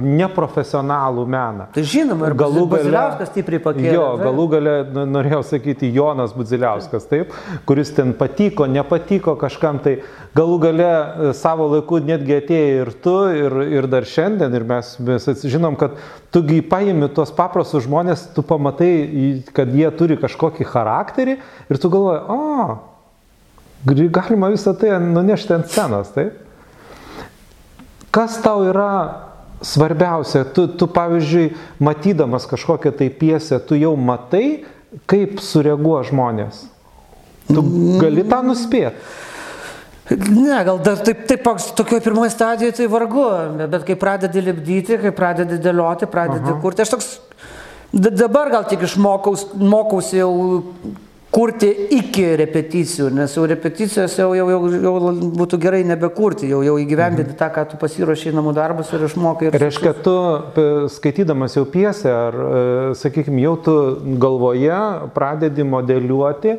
[0.01, 1.69] neprofesionalų meną.
[1.75, 2.71] Tai žinoma, ir galų gale.
[2.79, 3.97] Baziliauskas stipriai pakėlė.
[3.98, 4.73] Jo, galų gale
[5.09, 7.33] norėjau sakyti Jonas Budziliauskas, taip,
[7.69, 9.99] kuris ten patiko, nepatiko kažkam, tai
[10.37, 10.89] galų gale
[11.37, 15.97] savo laiku netgi atėjo ir tu, ir, ir dar šiandien, ir mes, mes žinom, kad
[16.35, 18.91] tugi paimi tuos paprastus žmonės, tu pamatai,
[19.55, 22.77] kad jie turi kažkokį charakterį ir tu galvoji, o,
[24.19, 26.45] galima visą tai nunešti ant scenos, taip?
[28.09, 29.28] Kas tau yra
[29.61, 34.63] svarbiausia, tu, tu pavyzdžiui, matydamas kažkokią tai piesę, tu jau matai,
[35.09, 36.67] kaip sureaguoja žmonės.
[37.49, 37.63] Tu
[38.01, 38.95] gali tą nuspėti.
[40.09, 41.45] Ne, gal dar taip, taip
[41.77, 43.25] tokioje pirmoje stadijoje tai vargu,
[43.69, 46.57] bet kai pradedi lipdyti, kai pradedi dėlioti, pradedi Aha.
[46.63, 47.09] kurti, aš toks
[47.93, 50.31] dabar gal tik išmokausi jau
[51.33, 54.93] kurti iki repeticijų, nes jau repeticijos jau, jau, jau, jau
[55.37, 57.39] būtų gerai nebekurti, jau, jau įgyvendinti mhm.
[57.39, 59.51] tą, ką tu pasiruošiai namų darbus ir išmokai.
[59.51, 60.15] Ir Reiškia, tu
[60.95, 62.65] skaitydamas jau piesę, ar, e,
[62.99, 63.77] sakykime, jau tu
[64.21, 64.81] galvoje
[65.15, 66.57] pradedi modeliuoti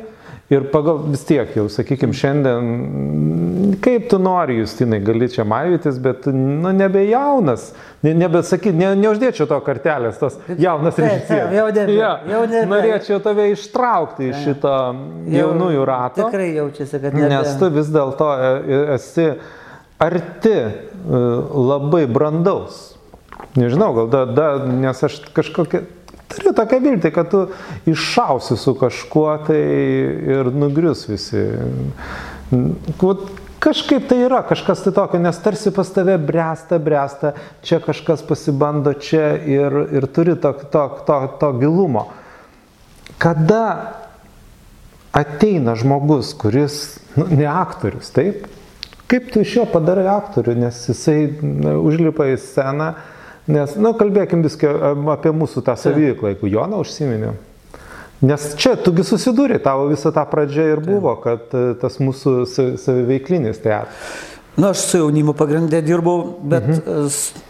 [0.51, 6.27] Ir pagal vis tiek jau, sakykime, šiandien, kaip tu nori, Justinai, gali čia maivytis, bet,
[6.27, 7.69] nu, nebe jaunas,
[8.03, 11.55] ne, nebesakyti, ne, neuždėčiau to kartelės, tos jaunas režisierius.
[11.55, 11.95] Jau nebe.
[11.95, 12.65] Ja, jau nebe.
[12.73, 14.75] Norėčiau tave ištraukti iš šito
[15.37, 16.27] jaunųjų rato.
[16.27, 17.31] Tikrai jaučiasi, kad nebe.
[17.31, 19.29] Nes tu vis dėlto e, e, esi
[20.03, 20.73] arti e,
[21.71, 22.89] labai brandaus.
[23.55, 25.85] Nežinau, gal da, da, nes aš kažkokia
[26.31, 27.45] turiu tokią viltį, kad tu
[27.89, 29.61] iššausi su kažkuo tai
[30.35, 31.45] ir nugrius visi.
[33.61, 38.95] Kažkaip tai yra, kažkas tai tokio, nes tarsi pas tave bręsta, bręsta, čia kažkas pasibando
[38.97, 42.07] čia ir, ir turi to, to, to, to gilumo.
[43.21, 43.65] Kada
[45.13, 46.79] ateina žmogus, kuris
[47.13, 48.47] nu, ne aktorius, taip?
[49.11, 51.19] Kaip tu iš jo padarai aktorių, nes jisai
[51.75, 52.93] užlipa į sceną,
[53.49, 54.73] Nes, na, nu, kalbėkim viską
[55.15, 57.33] apie mūsų tą savyklą, jeigu Joną užsiminė.
[58.21, 62.43] Nes čia tugi susidūrė, tavo visą tą pradžią ir buvo, kad e, tas mūsų
[62.77, 64.11] saviveiklinis teatras.
[64.51, 67.47] Na, nu, aš su jaunimu pagrindę dirbau, bet mhm.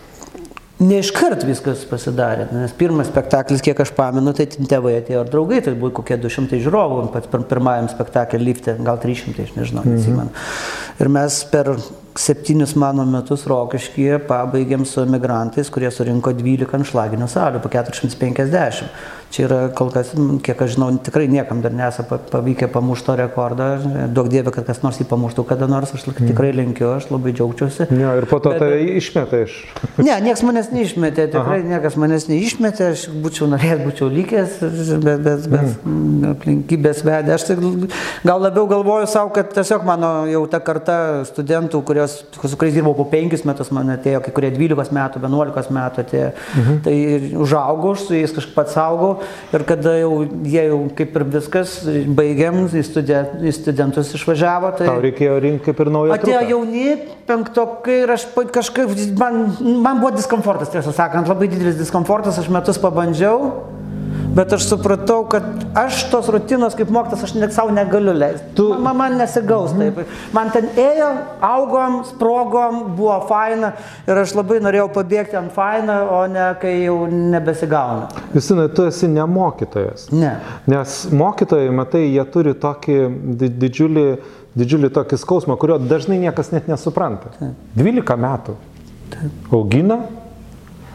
[0.82, 5.60] Ne iškart viskas pasidarė, nes pirmas spektaklis, kiek aš pamenu, tai tėvai atėjo ir draugai,
[5.62, 10.34] tai buvo kokie 200 žiūrovų, pats pirmajam spektaklį lifte, gal 300, aš nežinau, nesimenu.
[10.98, 11.70] Ir mes per
[12.20, 18.90] septynis mano metus Rokiškyje pabaigėm su emigrantais, kurie surinko 12 anšlaginių salių, po 450.
[19.32, 20.10] Čia yra kol kas,
[20.44, 23.68] kiek aš žinau, tikrai niekam dar nesą pavykę pamušti to rekordą.
[24.12, 27.88] Daug dievė, kad kas nors jį pamuštų kada nors, aš tikrai linkiu, aš labai džiaugčiausi.
[27.96, 29.56] Ne, ir po to bet, tave išmetė iš.
[30.02, 31.70] Ne, niekas manęs neišmetė, tikrai Aha.
[31.76, 34.58] niekas manęs neišmetė, aš būčiau norėjęs, būčiau likęs,
[35.06, 36.28] bet, bet, bet mm.
[36.34, 37.36] aplinkybės vedė.
[37.38, 37.64] Aš tik
[38.28, 40.98] gal labiau galvoju savo, kad tiesiog mano jau ta karta
[41.30, 45.72] studentų, kurios, su kuriais dirbau po penkis metus, man atėjo, kai kurie 12 metų, 11
[45.78, 46.32] metų atėjo.
[46.58, 46.82] Mhm.
[46.88, 46.98] Tai
[47.46, 49.21] užaugau, su jais kažkaip pats augau
[49.54, 50.12] ir kada jau
[50.46, 51.76] jie jau kaip ir viskas,
[52.18, 54.74] baigiam, į, studen, į studentus išvažiavo.
[54.80, 56.18] Tai Tau reikėjo rinkti kaip ir naują.
[56.18, 56.54] Atėjo trupę.
[56.54, 56.98] jauni
[57.30, 59.44] penktokai ir aš kažkaip, man,
[59.84, 63.52] man buvo diskomfortas, tiesą sakant, labai didelis diskomfortas, aš metus pabandžiau
[64.36, 65.44] bet aš supratau, kad
[65.76, 68.48] aš tos rutinos kaip mokytas, aš net savo negaliu leisti.
[68.56, 68.68] Tu...
[68.80, 70.00] Man, man nesigaus taip.
[70.36, 71.10] Man ten ėjo,
[71.44, 73.74] augom, sprogom, buvo faina
[74.08, 78.08] ir aš labai norėjau pabėgti ant faina, o ne kai jau nebesigauna.
[78.36, 80.08] Justinai, tu esi ne mokytojas.
[80.16, 80.38] Ne.
[80.72, 83.00] Nes mokytojai, matai, jie turi tokį
[83.62, 84.06] didžiulį,
[84.60, 87.34] didžiulį tokį skausmą, kurio dažnai niekas net nesupranta.
[87.40, 87.68] Taip.
[87.80, 88.56] 12 metų.
[89.12, 89.52] Taip.
[89.52, 90.00] Augina,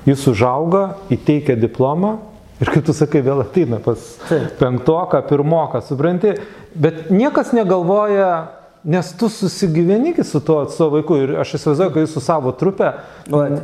[0.09, 2.17] jis užauga, įteikia diplomą
[2.57, 4.55] Ir kaip tu sakai, vėl ateina pas Taip.
[4.61, 6.33] penktoką, pirmoką, supranti,
[6.73, 8.31] bet niekas negalvoja,
[8.87, 12.93] nes tu susigyveni su tuo savo vaiku ir aš įsivaizduoju, kad jūs su savo trupe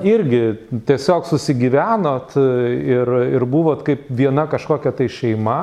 [0.04, 0.42] irgi
[0.88, 5.60] tiesiog susigyvenot ir, ir buvot kaip viena kažkokia tai šeima,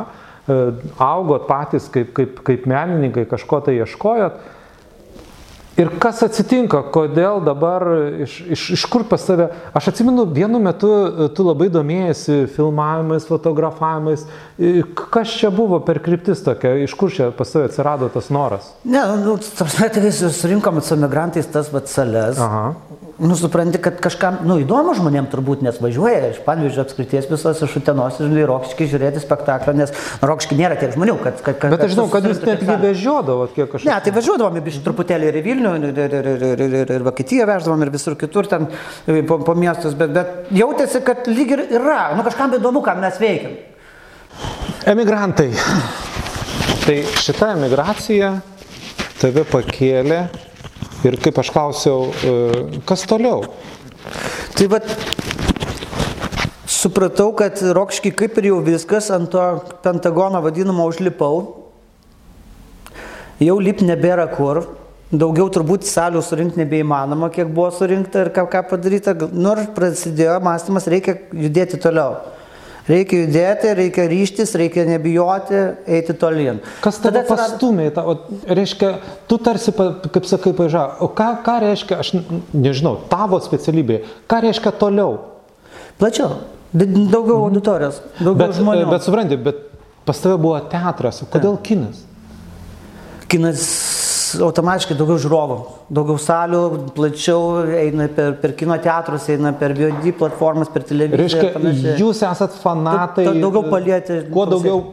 [0.47, 0.57] e,
[0.97, 4.39] augot patys kaip, kaip, kaip menininkai, kažko tai ieškojot.
[5.79, 7.85] Ir kas atsitinka, kodėl dabar,
[8.25, 13.27] iš, iš, iš kur pas tave, aš atsimenu, vienu metu e, tu labai domėjasi filmavimais,
[13.29, 14.25] fotografavimais,
[14.99, 18.73] kas čia buvo per kryptis tokia, iš kur čia pas tave atsirado tas noras?
[18.83, 22.43] Ne, nu, tarsi, tai surinkom su emigrantais tas vat sales.
[22.43, 22.73] Aha
[23.19, 27.75] nu, supranti, kad kažkam, nu, įdomu žmonėm turbūt, nes važiuoja iš Panvižio apskrities visos iš
[27.81, 31.41] Utenos ir Rokškį žiūrėti spektaklio, nes Rokškį nėra tiek žmonių, kad...
[31.43, 33.89] kad, kad Bet aš žinau, kad jūs netgi vežiodavot kiek kažkaip.
[33.91, 37.07] Ne, tai vežiodavom iš truputėlį ir į Vilnių, ir, ir, ir, ir, ir, ir, ir
[37.09, 38.69] Vokietiją veždavom, ir visur kitur ten
[39.27, 43.19] po, po miestus, bet, bet jautėsi, kad lyg ir yra, nu kažkam įdomu, ką mes
[43.21, 43.57] veikiam.
[44.87, 45.51] Emigrantai.
[46.85, 48.37] Tai šita emigracija
[49.19, 50.23] tave pakėlė
[51.07, 53.45] Ir kaip aš klausiau, e, kas toliau?
[54.57, 54.89] Tai vad,
[56.67, 59.45] supratau, kad Rokški kaip ir jau viskas ant to
[59.83, 61.39] Pentagono vadinamo užlipau.
[63.39, 64.65] Jau lip nebėra kur.
[65.09, 69.15] Daugiau turbūt salių surinkti nebeįmanoma, kiek buvo surinkta ir ką, ką padaryta.
[69.31, 72.19] Nors prasidėjo mąstymas, reikia judėti toliau.
[72.89, 76.57] Reikia judėti, reikia ryštis, reikia nebijoti, eiti tolyn.
[76.81, 77.91] Kas tada pastumė?
[77.93, 78.15] Ta, o,
[78.49, 78.95] reiškia,
[79.29, 82.15] tu tarsi, kaip sakai, paža, o ką, ką reiškia, aš
[82.55, 85.19] nežinau, tavo specialybė, ką reiškia toliau?
[86.01, 86.41] Plačiau,
[86.73, 87.45] daugiau mhm.
[87.51, 88.89] auditorijos, daugiau bet, žmonių.
[88.89, 89.63] Bet supranti, bet
[90.09, 92.01] pas tave buvo teatras, kodėl kinas?
[93.29, 93.65] Kinas
[94.37, 95.57] automatiškai daugiau žiūrovų,
[95.93, 96.61] daugiau salių,
[96.95, 101.49] plačiau eina per, per kino teatrus, eina per VOD platformas, per televiziją.
[101.53, 103.25] Reiškia, jūs esat fanatai.
[103.25, 104.21] Ta, ta, daugiau palieti.
[104.33, 104.83] Kuo daugiau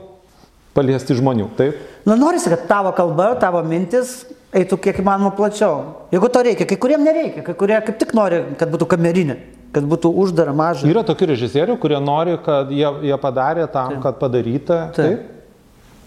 [0.77, 1.85] paliesti žmonių, taip?
[2.07, 4.19] Nu, norisi, kad tavo kalba, tavo mintis
[4.57, 5.83] eitų kiek įmanoma plačiau.
[6.15, 9.39] Jeigu to reikia, kai kuriem nereikia, kai kurie kaip tik nori, kad būtų kamerinė
[9.77, 10.89] kad būtų uždara maža.
[10.89, 14.05] Yra tokių režisierių, kurie nori, kad jie, jie padarė tam, taip.
[14.07, 14.79] kad padaryta.
[14.97, 15.03] Taip.
[15.03, 15.36] taip?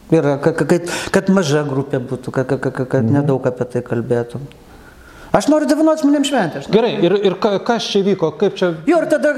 [0.09, 3.19] Yra, kad, kad, kad maža grupė būtų, kad, kad, kad, kad mhm.
[3.19, 4.41] nedaug apie tai kalbėtų.
[5.29, 6.61] Aš noriu dovanoti žmonėms šventę.
[6.73, 8.71] Gerai, ir, ir kas čia vyko, kaip čia...
[8.89, 9.33] Jo, ir tada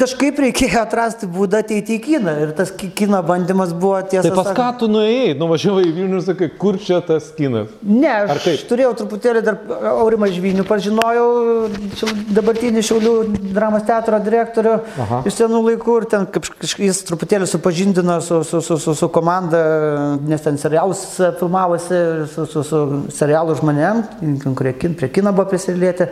[0.00, 2.34] kažkaip reikėjo atrasti būdą ateiti į kiną.
[2.42, 4.26] Ir tas kino bandymas buvo tiesa.
[4.26, 7.70] Tai pas ką tu nuėjai, nuvažiavai į Vilnių ir sakai, kur čia tas kinas?
[7.86, 9.60] Ne, aš turėjau truputėlį dar
[9.92, 11.28] Aurimą Žvinių, pažinojau
[12.34, 13.14] dabartinį Šiaulių
[13.54, 15.22] dramos teatro direktorių Aha.
[15.30, 19.62] iš senų laikų ir ten kažkaip jis truputėlį supažindino su, su, su, su, su komanda,
[20.26, 21.06] nes ten serialus
[21.38, 22.02] filmavosi
[22.34, 22.82] su, su, su
[23.14, 24.04] serialų žmonėm,
[24.58, 26.10] kurie kin, prie kino kiną buvo prisilietę.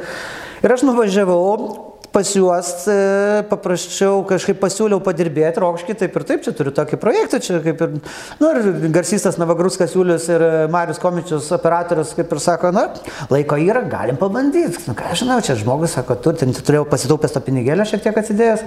[0.62, 6.54] Ir aš nuvažiavau pas juos, e, paprašiau, kažkaip pasiūliau padirbėti, Rokškį, taip ir taip, čia
[6.56, 7.96] turiu tokį projektą, čia kaip ir,
[8.40, 12.88] nu, ir garsistas Navagruskas Julius ir Marius Komičius, operatorius, kaip ir sako, na,
[13.32, 14.86] laiko yra, galim pabandyti.
[14.88, 18.22] Nu, ką aš žinau, čia žmogus sako, tu, ten turėjau pasitaupęs tą pinigėlę šiek tiek
[18.22, 18.64] atsidėjęs.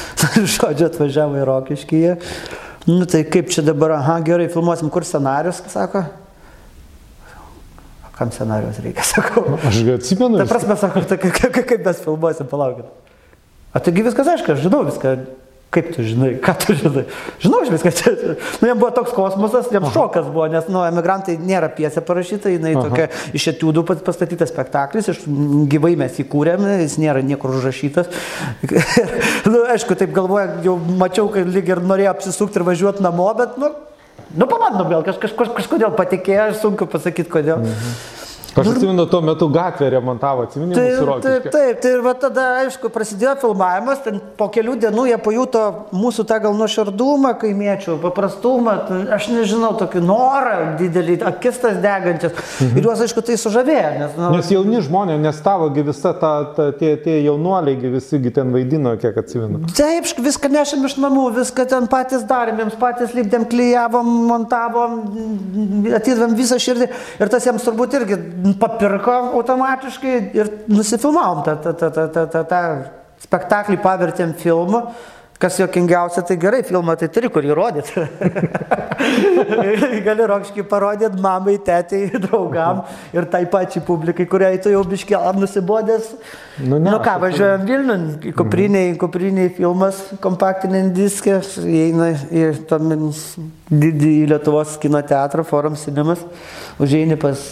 [0.56, 2.02] Žodžiu, atvažiavo į Rokiškį.
[2.90, 6.08] Nu, tai kaip čia dabar, aha, gerai, filmuosim, kur scenarius, sako
[8.20, 9.56] kam scenarijos reikia, sakau.
[9.64, 10.40] Aš atsimenu.
[10.42, 12.90] Ta prasme, sakau, ta, kaip, kaip mes filmuosim, palaukit.
[13.70, 15.20] O taigi viskas aišku, aš žinau viską.
[15.70, 17.04] Kaip tu žinai, ką tu žinai?
[17.38, 18.12] Žinau, aš viską čia.
[18.58, 19.92] Nu, jam buvo toks kosmosas, jam Aha.
[19.94, 22.88] šokas buvo, nes, nu, emigrantai nėra piesė parašyta, jinai Aha.
[22.88, 25.20] tokia iš etiudų pastatytas spektaklis, iš
[25.70, 28.10] gyvai mes jį kūrėm, jis nėra niekur užrašytas.
[29.52, 33.54] nu, aišku, taip galvoja, jau mačiau, kad lyg ir norėjo apsisukti ir važiuoti namo, bet,
[33.62, 33.70] nu,
[34.36, 37.62] nu pamandom vėl, kaž, kaž, kažkodėl patikėjo, sunku pasakyti kodėl.
[37.64, 38.19] Mhm.
[38.56, 42.90] Aš atsimenu, tuo metu gatvę remontavo, atsimenu, taip, taip, taip, tai ir va tada, aišku,
[42.90, 45.62] prasidėjo filmavimas, ten po kelių dienų jie pajuto
[45.94, 48.74] mūsų tą gal nuoširdumą kaimiečių, paprastumą,
[49.14, 52.34] aš nežinau, tokį norą didelį, akistas degančias.
[52.58, 52.80] Mhm.
[52.80, 53.92] Ir juos, aišku, tai sužavėjo.
[54.00, 58.50] Nes, nu, nes jauni žmonės, nes tavogi visa ta, ta tie, tie jaunuoliai visigi ten
[58.54, 59.62] vaidino, kiek atsimenu.
[59.78, 64.98] Taip, viską nešėm iš namų, viską ten patys darėm, jiems patys lipdėm, klyjavom, montavom,
[66.00, 66.90] atidavėm visą širdį.
[67.20, 68.18] Ir tas jiems turbūt irgi
[68.60, 72.64] papirko automatiškai ir nusifilmavom tą, tą, tą, tą, tą, tą
[73.26, 74.84] spektaklį, pavertėm filmą.
[75.40, 78.02] Kas jokingiausia, tai gerai, filmą tai turi kur įrodyti.
[80.04, 82.82] Gali rokškiai parodyti mamai, tėtai, draugam
[83.16, 86.10] ir tai pačiai publikai, kuriai tu jau biškėlam nusibodęs.
[86.58, 87.96] Nu, ne, nu ką, važiuojam Vilnių,
[88.28, 92.44] į kupriniai, kupriniai filmas, kompaktiniai diskė, įeina į
[92.76, 96.20] didįjį Lietuvos kino teatrą, forum cinemas,
[96.76, 97.48] užeini pas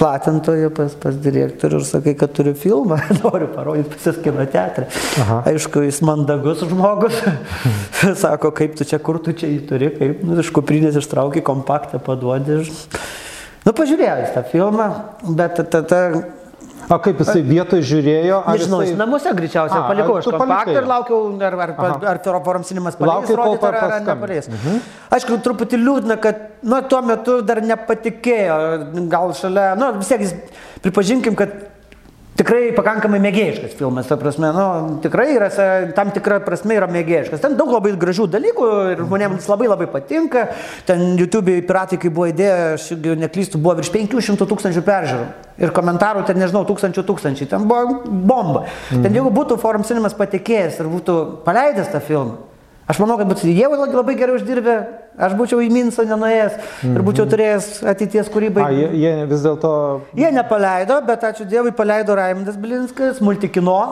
[0.00, 4.88] platintoją pas, pas direktorių ir sakai, kad turiu filmą, noriu parodyti pas jūs kino teatrą.
[5.24, 5.40] Aha.
[5.52, 7.20] Aišku, jis mandagus žmogus.
[8.22, 12.00] Sako, kaip tu čia, kur tu čia jį turi, kaip, nu, iš kuprinės ištrauki kompaktą,
[12.04, 12.62] paduodi.
[13.66, 14.92] Nu, pažiūrėjau tą filmą,
[15.36, 15.82] bet tada...
[15.84, 16.36] Ta, ta,
[16.90, 18.38] O kaip jisai vietoje žiūrėjo?
[18.50, 18.98] Nežinau, jisai...
[18.98, 23.68] namuose greičiausiai palikau aš kompaktą ir laukiau, ar, ar, ar, ar Feroforum Cinemas paleis rodyti,
[23.68, 24.48] ar, ar nepaleis.
[24.50, 24.80] Mhm.
[25.14, 28.56] Aišku, truputį liūdna, kad nu, tuo metu dar nepatikėjo,
[29.12, 31.54] gal šalia, nu, vis tiek pripažinkim, kad
[32.40, 34.64] tikrai pakankamai mėgėjiškas filmas, ta prasme, nu,
[35.04, 35.50] tikrai yra,
[35.96, 37.42] tam tikra prasme yra mėgėjiškas.
[37.42, 40.46] Ten daug labai gražių dalykų ir žmonėms labai labai patinka.
[40.88, 45.30] Ten YouTube piratai, kai buvo idėja, aš neklystu, buvo virš 500 tūkstančių peržiūrų.
[45.60, 47.50] Ir komentarų ten, nežinau, tūkstančių tūkstančiai.
[47.50, 48.64] Ten buvo bomba.
[48.64, 49.02] Mhm.
[49.04, 52.38] Ten jeigu būtų Forum Cinemas patikėjęs ir būtų paleidęs tą filmą,
[52.90, 54.76] Aš manau, kad būtų jie labai gerai uždirbę,
[55.20, 56.94] aš būčiau į Minsą nenuėjęs -hmm.
[56.96, 57.32] ir būčiau mhm.
[57.34, 58.64] turėjęs ateities kūrybai.
[58.66, 59.72] A, jie, jie vis dėlto.
[60.18, 63.82] Jie nepaleido, bet ačiū Dievui paleido Raimondas Bilinskas, multikino.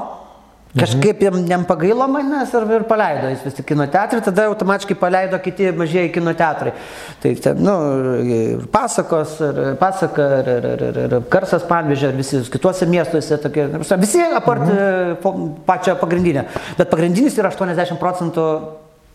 [0.76, 4.96] Kažkaip jam, jam pagailo manęs ir, ir paleido jis vis tik kino teatrą, tada automatiškai
[5.00, 6.74] paleido kiti mažieji kino teatrai.
[7.22, 7.76] Tai ten, nu,
[8.20, 13.40] ir pasakos, ir pasaka, ir, ir, ir, ir, ir karsas panvežė, ir visi kituose miestuose
[13.40, 13.64] tokie,
[13.96, 15.48] visi apart mhm.
[15.68, 16.44] pačią pagrindinę.
[16.76, 18.50] Bet pagrindinis yra 80 procentų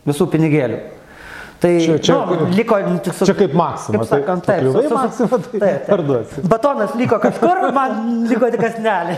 [0.08, 0.82] visų pinigėlių.
[1.64, 3.26] Tai čia, čia, nu, liko tik su...
[3.30, 4.02] Čia kaip maksima.
[4.02, 4.66] Kaip sakant, taip.
[4.68, 6.34] Su, su, maksima, tai taip, taip.
[6.52, 9.16] Batonas liko kažkur, man liko tik asnelė.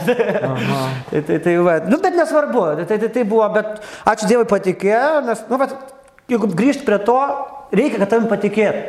[1.09, 1.79] tai, tai, tai, va.
[1.89, 3.81] nu, bet nesvarbu, tai, tai, tai buvo, bet
[4.13, 5.73] ačiū Dievui patikėjo, nes, nu, bet
[6.29, 7.17] jeigu grįžti prie to,
[7.73, 8.85] reikia, kad tavim patikėtų.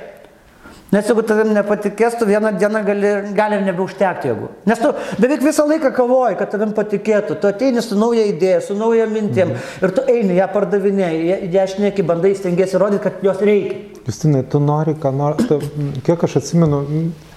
[0.95, 4.51] Nes jeigu tavim nepatikės, tu vieną dieną gali, gali ir nebeužtekti jėgų.
[4.71, 7.41] Nes tu beveik visą laiką kavoji, kad tavim patikėtų.
[7.43, 9.83] Tu ateini su nauja idėja, su nauja mintim mhm.
[9.83, 13.83] ir tu eini, ją pardavinėjai, ją šneki, bandai stengiasi rodyti, kad jos reikia.
[14.07, 15.61] Justinai, tu nori, ką nori,
[16.07, 16.85] kiek aš atsimenu,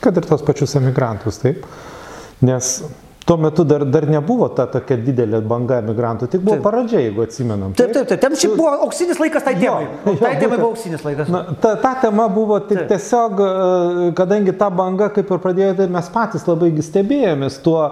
[0.04, 1.66] kad ir tos pačius emigrantus, taip?
[2.46, 2.76] Nes
[3.30, 6.64] tuo metu dar, dar nebuvo ta tokia didelė banga emigrantų, tik buvo taip.
[6.66, 7.76] pradžia, jeigu atsimenam.
[7.78, 9.84] Taip, taip, taip, ten šiaip buvo auksinis laikas tai temai.
[10.08, 11.28] Jo, tai temai buvo auksinis laikas.
[11.30, 12.88] Na, ta, ta tema buvo tik taip.
[12.90, 17.84] tiesiog, e, kadangi ta banga kaip ir pradėjo, tai mes patys labai stebėjomės tuo,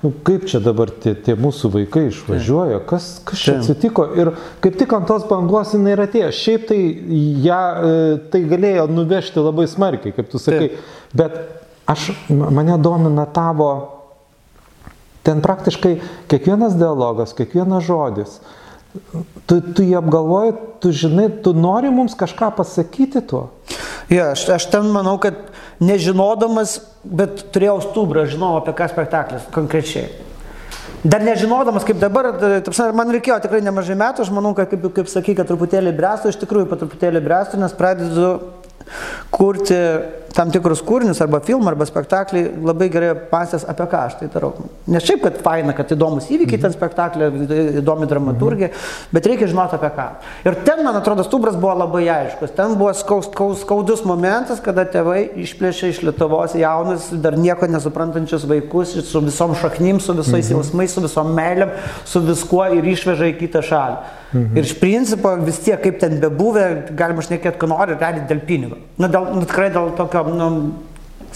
[0.00, 3.66] nu, kaip čia dabar tie, tie mūsų vaikai išvažiuoja, kas, kas čia taip.
[3.66, 4.30] atsitiko ir
[4.64, 6.30] kaip tik ant tos bangos jinai ir atėjo.
[6.38, 6.78] Šiaip tai
[7.44, 10.96] ją, e, tai galėjo nuvežti labai smarkiai, kaip tu sakai, taip.
[11.20, 11.36] bet
[11.92, 13.74] aš, mane domina tavo
[15.26, 15.96] Ten praktiškai
[16.30, 18.38] kiekvienas dialogas, kiekvienas žodis.
[19.50, 23.48] Tu, tu jį apgalvoji, tu žinai, tu nori mums kažką pasakyti tuo.
[24.08, 25.50] Ja, aš, aš ten manau, kad
[25.82, 30.06] nežinodamas, bet turėjau stubrą, žinau apie ką spektaklis konkrečiai.
[31.06, 32.30] Dar nežinodamas, kaip dabar,
[32.96, 36.38] man reikėjo tikrai nemažai metų, aš manau, kad kaip, kaip sakai, kad truputėlį bręstu, iš
[36.40, 38.30] tikrųjų po truputėlį bręstu, nes pradedu
[39.34, 39.76] kurti
[40.36, 44.52] tam tikrus kūrinius arba filmą arba spektaklį labai gerai pasės apie ką aš tai darau.
[44.90, 47.30] Ne šiaip, kad faina, kad įdomus įvykiai ten spektaklė,
[47.80, 48.68] įdomi dramaturgija,
[49.16, 50.06] bet reikia žinoti apie ką.
[50.46, 52.52] Ir ten, man atrodo, stubras buvo labai aiškus.
[52.56, 58.44] Ten buvo skaus, skaus, skaudus momentas, kada tėvai išplėšė iš Lietuvos jaunus, dar nieko nesuprantančius
[58.50, 60.58] vaikus su visom šaknim, su visais mhm.
[60.58, 61.72] jausmais, su visom meiliam,
[62.04, 63.98] su viskuo ir išveža į kitą šalį.
[64.36, 64.58] Mhm.
[64.58, 66.66] Ir iš principo vis tiek, kaip ten bebuvę,
[66.98, 68.78] galima šnekėti, ką nori, realiai dėl pinigo.
[69.00, 70.50] Nu, dėl, nu, tikrai dėl tokio, nu,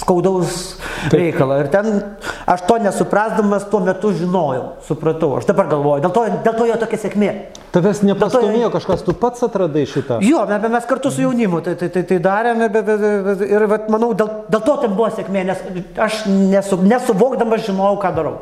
[0.01, 0.77] skaudaus
[1.13, 1.59] reikalo.
[1.61, 2.03] Ir ten
[2.49, 5.35] aš to nesuprasdamas tuo metu žinojau, supratau.
[5.39, 7.33] Aš dabar galvoju, dėl to, dėl to jo tokia sėkmė.
[7.75, 10.21] Tavęs nepastumėjo kažkas, tu pats atradai šitą.
[10.27, 13.67] Jo, mes, mes kartu su jaunimu tai, tai, tai, tai darėme bet, bet, bet, ir
[13.71, 15.63] bet, manau, dėl, dėl to ten buvo sėkmė, nes
[16.09, 18.35] aš nesu, nesuvokdamas žinojau, ką darau.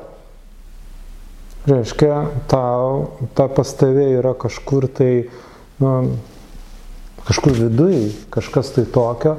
[1.68, 5.12] Reiškia, tau, ta pas tavė yra kažkur tai,
[5.82, 5.94] nu,
[7.28, 9.36] kažkur viduje, kažkas tai tokio,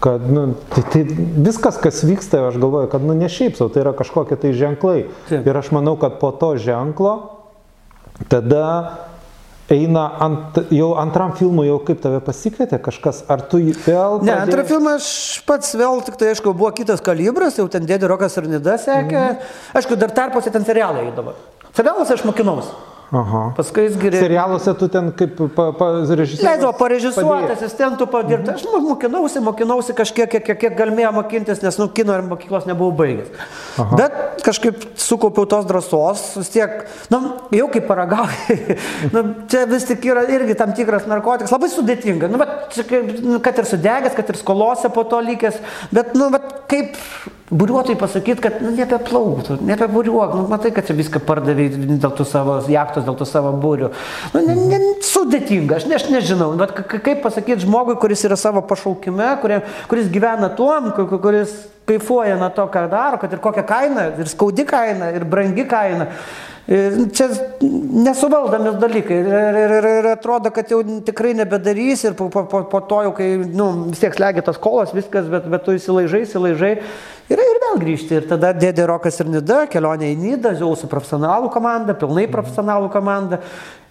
[0.00, 1.02] kad nu, tai, tai
[1.42, 5.08] viskas, kas vyksta, aš galvoju, kad nu, ne šiaip savo, tai yra kažkokie tai ženklai.
[5.30, 5.46] Taip.
[5.46, 7.16] Ir aš manau, kad po to ženklo
[8.30, 8.64] tada
[9.70, 14.20] eina ant, jau antram filmui, jau kaip tave pasikvietė kažkas, ar tu jį vėl...
[14.24, 15.08] Ne, antrą filmą aš
[15.48, 19.24] pats vėl, tik tai aišku, buvo kitas kalibras, jau ten dėdė Rokas ir Nida sekė.
[19.34, 19.56] Mhm.
[19.78, 21.36] Aišku, dar tarpuose ten serialai eidavo.
[21.76, 22.72] Serialuose aš mokinausi.
[23.08, 23.54] Aha.
[23.56, 24.20] Paskui jis geriau.
[24.20, 26.44] Serialuose tu ten kaip pa, pa, režisierius.
[26.44, 28.52] Leidau parežisuoti, asistentų padirbti.
[28.52, 32.66] Aš mo- mokinausi, mokinausi kažkiek, kiek, kiek, kiek galėjau mokintis, nes nu, kino ir mokyklos
[32.68, 33.30] nebuvau baigęs.
[33.80, 33.96] Aha.
[33.96, 37.22] Bet kažkaip sukaupiau tos drąsos, vis tiek, na,
[37.56, 38.76] jau kaip paragauju,
[39.16, 42.28] nu, čia vis tik yra irgi tam tikras narkotikas, labai sudėtinga.
[42.28, 42.76] Nu, bet,
[43.24, 45.56] nu, kad ir sudegęs, kad ir skolose po to lygęs,
[45.96, 47.00] bet, nu, bet kaip
[47.50, 52.58] buriuotojai pasakyti, kad nu, nebeplauktų, nebeburiuok, nu, matai, kad čia viską pardavai dėl tų savo
[52.68, 53.88] jachtos, dėl tų savo būrių.
[54.34, 58.36] Nu, ne, ne, sudėtinga, aš, ne, aš nežinau, bet ka- kaip pasakyti žmogui, kuris yra
[58.36, 61.54] savo pašaukime, kurie, kuris gyvena tuom, ku- ku- kuris
[61.88, 66.10] kaifuoja nuo to, ką daro, kad ir kokia kaina, ir skaudi kaina, ir brangi kaina.
[66.68, 67.30] Ir Čia
[68.04, 72.80] nesuvaldomi dalykai ir, ir, ir, ir atrodo, kad jau tikrai nebedarys ir po, po, po
[72.84, 76.74] to jau, kai nu, vis tiek slegia tas kolas, viskas, bet, bet tu įsilaižai, įsilaižai
[77.28, 78.18] ir, ir vėl grįžti.
[78.18, 82.90] Ir tada dėdė Rokas ir Nida, kelionė į Nidą, jau su profesionalų komanda, pilnai profesionalų
[82.92, 83.40] komanda,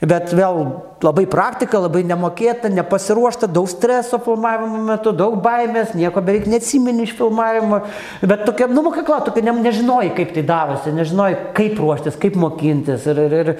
[0.01, 0.61] bet vėl
[1.05, 7.15] labai praktika, labai nemokėta, nepasiruošta, daug streso filmavimo metu, daug baimės, nieko beveik neatsimeni iš
[7.17, 7.81] filmavimo,
[8.25, 13.09] bet tokia, nu, mokykla, tokia ne, nežinojai, kaip tai darosi, nežinojai, kaip ruoštis, kaip mokintis.
[13.09, 13.53] Ir, ir, ir,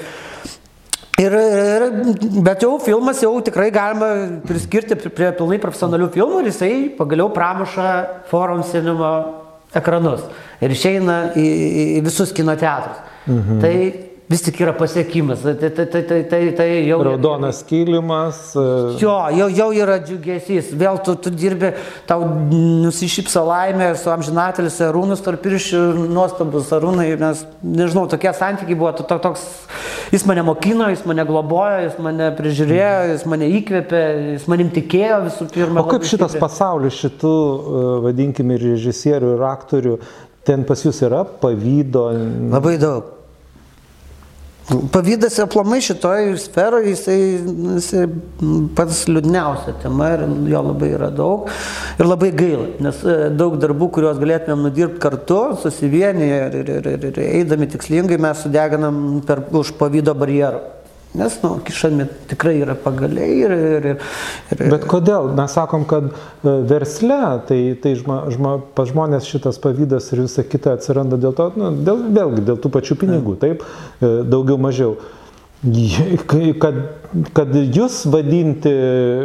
[1.18, 1.84] Ir, ir,
[2.46, 7.88] bet jau filmas jau tikrai galima priskirti prie pilnai profesionalių filmų ir jisai pagaliau pramuša
[8.30, 9.10] forum cinema
[9.78, 10.26] ekranus
[10.62, 13.00] ir išeina į, į, visus kino teatrus.
[13.28, 13.60] Mhm.
[13.62, 13.74] Tai
[14.30, 15.40] vis tik yra pasiekimas.
[15.42, 17.00] Tai, tai, tai, tai, tai, tai jau...
[17.04, 18.52] Raudonas kilimas.
[18.56, 18.66] e,
[19.00, 20.74] Jo, jau, jau yra džiugesys.
[20.76, 21.72] Vėl tu, tu dirbi,
[22.10, 28.92] tau nusišypsa laimė su amžinatelis Arūnus, tarp iršių nuostabus Arūnai, nes, nežinau, tokie santykiai buvo,
[29.00, 29.48] to, to, toks,
[30.12, 34.06] jis mane mokino, jis mane globojo, jis mane prižiūrėjo, jis mane įkvėpė,
[34.36, 35.86] jis manim tikėjo visų pirma.
[35.86, 36.44] O kaip šitas stipriai.
[36.44, 40.00] pasaulis šitų, e, vadinkime, režisierių ir aktorių,
[40.48, 42.10] ten pas jūs yra pavydo?
[42.52, 43.17] Labai daug.
[44.68, 47.20] Pavydas aplamai šitoje sferoje, jisai,
[47.78, 48.02] jisai
[48.76, 51.48] pats liūdniausia tema ir jo labai yra daug.
[51.96, 57.08] Ir labai gaila, nes e, daug darbų, kuriuos galėtumėm nudirbti kartu, susivienyje ir, ir, ir,
[57.14, 60.60] ir, eidami tikslingai mes sudeginam per, už pavydo barjerą.
[61.18, 63.54] Nes, nu, kišami tikrai yra pagaliai ir...
[63.58, 64.02] ir, ir,
[64.54, 65.32] ir Bet kodėl?
[65.38, 70.46] Mes sakom, kad e, versle, tai, tai žma, žma, pas žmonės šitas pavydas ir visa
[70.46, 73.66] kita atsiranda dėl to, nu, dėl, vėlgi dėl tų pačių pinigų, taip,
[73.98, 75.00] e, daugiau mažiau.
[75.58, 76.76] Kad,
[77.34, 78.70] kad jūs vadinti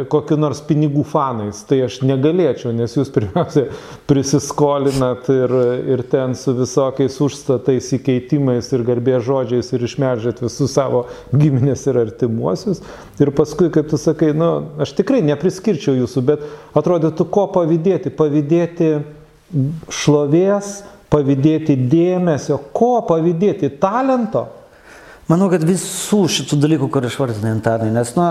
[0.09, 3.67] kokiu nors pinigų fanais, tai aš negalėčiau, nes jūs pirmiausia
[4.09, 5.53] prisiskolinat ir,
[5.93, 12.01] ir ten su visokiais užstatais, įkeitimais ir garbės žodžiais ir išmeržėt visus savo giminės ir
[12.01, 12.81] artimuosius.
[13.21, 14.49] Ir paskui, kaip tu sakai, nu,
[14.81, 18.09] aš tikrai nepriskirčiau jūsų, bet atrodytų, ko pavydėti?
[18.17, 18.89] Pavydėti
[20.01, 20.79] šlovės,
[21.13, 23.69] pavydėti dėmesio, ko pavydėti?
[23.77, 24.47] Talento?
[25.31, 28.25] Manau, kad visų šitų dalykų, kur išvardinai Antanai, nes, nu,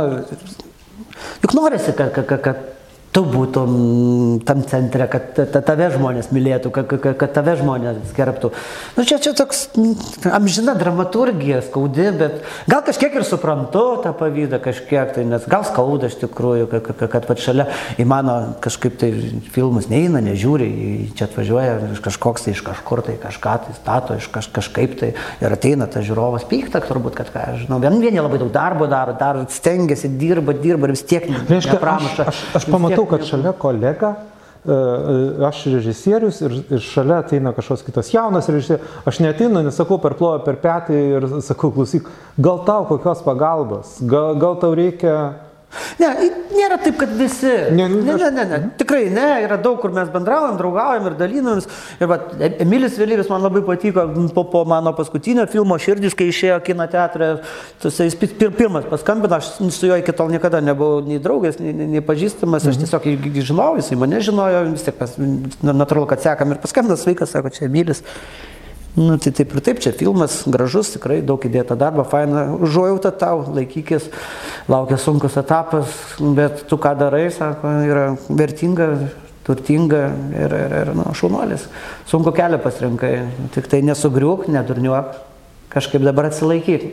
[1.45, 2.72] juk norisi, kad, kad, kad, kad
[3.13, 8.53] tu būtum tam centre, kad ta- ta- tave žmonės mylėtų, kad, kad, tave žmonės gerbtų.
[8.97, 9.67] Nu, čia, čia toks
[10.33, 12.39] amžina dramaturgija, skaudi, bet
[12.71, 17.05] gal kažkiek ir suprantu tą pavydą, kažkiek tai, nes gal skauda iš tikrųjų, kad, kad,
[17.13, 17.67] kad pat šalia
[18.01, 19.11] į mano kažkaip tai
[19.53, 20.71] filmus neina, nežiūri,
[21.19, 25.13] čia atvažiuoja iš kažkoks tai iš kažkur tai kažką tai stato, iš kaž, kažkaip tai
[25.43, 28.89] ir ateina tas žiūrovas pykta turbūt, kad ką, aš žinau, vien vieni labai daug darbo
[28.89, 32.29] daro, daro, stengiasi, dirba, dirba ir vis tiek Reiškia, aš, nepramuša.
[32.33, 34.15] aš, aš Vis pamatau, tiek kad šalia kolega,
[34.65, 38.87] e, e, aš režisierius ir, ir šalia ateina kažkoks kitas jaunas režisierius.
[39.05, 44.37] Aš neteinu, nesakau per plovą, per petį ir sakau, klausyk, gal tau kokios pagalbos, gal,
[44.39, 45.35] gal tau reikia
[46.01, 46.09] Ne,
[46.53, 47.49] nėra taip, kad visi.
[47.73, 48.59] Ne, Ne, aš- ne, ne, ne.
[48.77, 51.69] Tikrai ne, yra daug, kur mes bendraujam, draugaujam ir dalinamės.
[52.01, 52.19] Ir va,
[52.61, 54.05] Emilis Vėlyvis man labai patiko
[54.35, 57.31] po, po mano paskutinio filmo Širdis, kai išėjo kino teatrė.
[57.83, 61.73] Jis pir, pir, pirmas paskambino, aš su juo iki tol niekada nebuvau nei draugės, nei,
[61.73, 65.17] nei, nei pažįstamas, aš tiesiog jį žinojau, jisai mane žinojo, vis tiek mes,
[65.63, 68.05] na, natūralu, kad sekam ir paskambino sveikas, sako, čia Emilis.
[68.95, 73.41] Nu, tai taip ir taip, čia filmas gražus, tikrai daug įdėta darbo, faina, užuojauta tau,
[73.57, 74.11] laikykis,
[74.69, 75.95] laukia sunkus etapas,
[76.37, 78.91] bet tu ką darai, sako, yra vertinga,
[79.49, 80.03] turtinga
[80.37, 81.65] ir, ir, ir nu, šaunuolis.
[82.11, 83.15] Sunku kelią pasirinkai,
[83.57, 85.17] tik tai nesugriūk, nedurniuok,
[85.73, 86.91] kažkaip dabar atsilaikyk.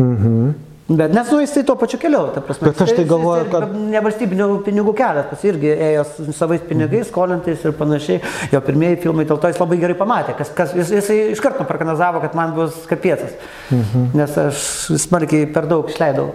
[0.00, 0.71] Mhm.
[0.88, 2.68] Bet nes nu jis tai tuo pačiu keliu, ta prasme.
[2.68, 6.04] Bet aš tai galvoju, kad- Nevalstybinių pinigų kelias, pas irgi ėjo
[6.34, 8.20] savais pinigais, skolintais ir panašiai.
[8.52, 11.64] Jo pirmieji filmai, dėl to jis labai gerai pamatė, kas, kas jis, jisai iš karto
[11.64, 13.30] parkanazavo, kad man bus kapiecas.
[13.70, 14.10] Mhm.
[14.14, 14.64] Nes aš
[15.06, 16.32] smarkiai per daug išleidau.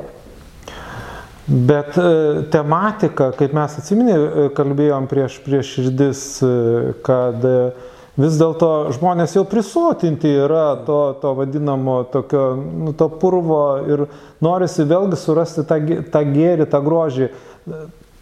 [1.48, 2.08] Bet e,
[2.52, 7.72] tematika, kaip mes atsiminė, e, kalbėjom prieš, prieš širdis, e, kad e,
[8.18, 14.08] vis dėlto žmonės jau prisotinti yra to, to vadinamo tokio, nu, to purvo ir
[14.44, 15.80] norisi vėlgi surasti tą,
[16.12, 17.32] tą gėrį, tą grožį.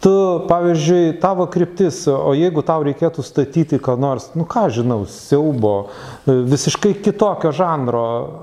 [0.06, 0.12] Tu,
[0.46, 5.88] pavyzdžiui, tavo kryptis, o jeigu tau reikėtų statyti ką nors, nu ką žinau, siaubo,
[6.28, 8.02] visiškai kitokio žanro,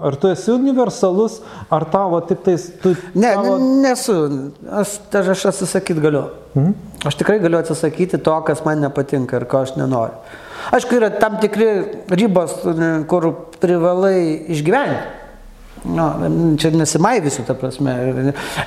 [0.09, 1.37] ar tu esi universalus,
[1.71, 2.65] ar tavo tik tais...
[2.81, 3.59] Tu, Ne, tavo...
[3.61, 4.17] ne nesu.
[4.65, 6.25] Aš, aš, aš atsisakyti galiu.
[6.57, 6.73] Mhm.
[7.05, 10.17] Aš tikrai galiu atsisakyti to, kas man nepatinka ir ko aš nenoriu.
[10.71, 11.67] Aišku, yra tam tikri
[12.13, 12.55] ribos,
[13.11, 15.19] kur privalai išgyventi.
[15.83, 16.05] Nu,
[16.55, 17.91] čia nesimaivysiu, ta prasme.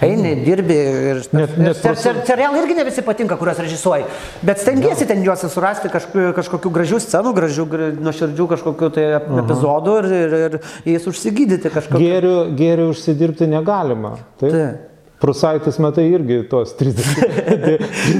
[0.05, 1.20] Eini, dirbi ir...
[1.32, 4.05] Net- net ser- ser- Serialai irgi ne visi patinka, kuriuos režisuoji.
[4.44, 9.94] Bet stengiesi ten juos surasti kažkokių, kažkokių gražių scenų, gražių, gra- nuoširdžių kažkokių tai epizodų
[10.03, 10.59] ir, ir, ir
[10.92, 12.03] jais užsigydyti kažkokiu.
[12.05, 14.18] Gėrių, gėrių užsidirbti negalima.
[14.42, 14.53] Taip?
[14.53, 14.92] Taip.
[15.20, 17.22] Prusaitis, matai, irgi tos 30,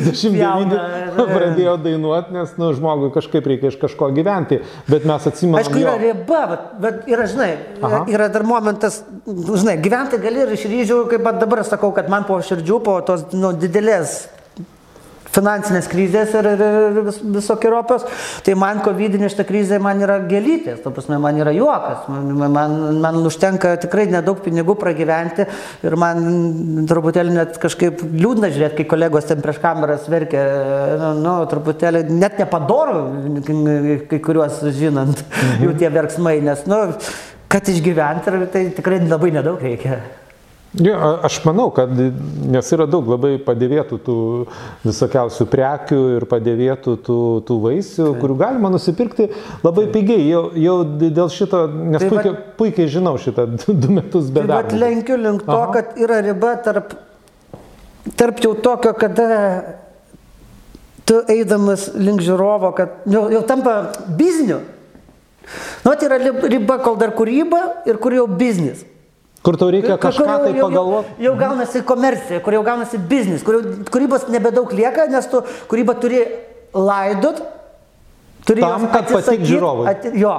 [0.07, 0.85] 39 Jauna,
[1.29, 4.63] pradėjo dainuoti, nes nu, žmogui kažkaip reikia iš kažko gyventi.
[4.89, 5.61] Bet mes atsimename.
[5.61, 7.51] Aišku, yra riba, bet, bet yra, žinai,
[7.85, 8.01] Aha.
[8.13, 12.41] yra dar momentas, žinai, gyventi gali ir iš ryžių, kaip dabar sakau, kad man po
[12.41, 14.23] širdžių, po tos nu, didelės
[15.37, 18.07] finansinės krizės ir, ir, ir vis, visokiojopios,
[18.47, 22.77] tai man COVID šitą krizę man yra gėlytės, ta prasme, man yra juokas, man, man,
[23.05, 25.47] man užtenka tikrai nedaug pinigų pragyventi
[25.87, 30.45] ir man truputėlį net kažkaip liūdna žiūrėti, kai kolegos ten prieš kameras verkia,
[31.03, 33.01] nu, nu truputėlį net nepadoru,
[34.11, 35.25] kai kuriuos žinant,
[35.63, 36.83] jų tie verksmai, nes, nu,
[37.53, 40.01] kad išgyventi, tai tikrai labai nedaug reikia.
[40.75, 44.17] Ja, aš manau, kad nes yra daug labai padėvėtų tų
[44.85, 49.31] visokiausių prekių ir padėvėtų tų, tų vaisių, kurių galima nusipirkti
[49.65, 50.27] labai pigiai.
[50.29, 54.81] Jau, jau dėl šito, nes Tai puikiai, puikiai žinau šitą du, metus Tai vat bedarbį.
[54.83, 55.71] lenkiu link to, Aha.
[55.79, 56.93] kad yra riba tarp,
[58.19, 59.29] tarp jau tokio, kada
[61.09, 63.79] tu eidamas link žiūrovo, kad jau, jau tampa
[64.19, 64.61] bizniu.
[65.87, 68.85] Nu, tai yra riba, kol dar kūryba ir kur jau biznis.
[69.47, 71.09] Kur tau reikia kažką jau- tai jau- jau- pagalvoti.
[71.23, 73.63] Jau gaunasi komercija, kur jau gaunasi biznis, kur jau
[73.95, 75.39] kūrybos nebedaug lieka, nes tu
[75.71, 76.25] kūrybą turi
[76.75, 77.39] laidot,
[78.47, 79.87] turi Tam, kad patikt atsisakyt, žiūrovui.
[79.93, 80.35] ati- Jo,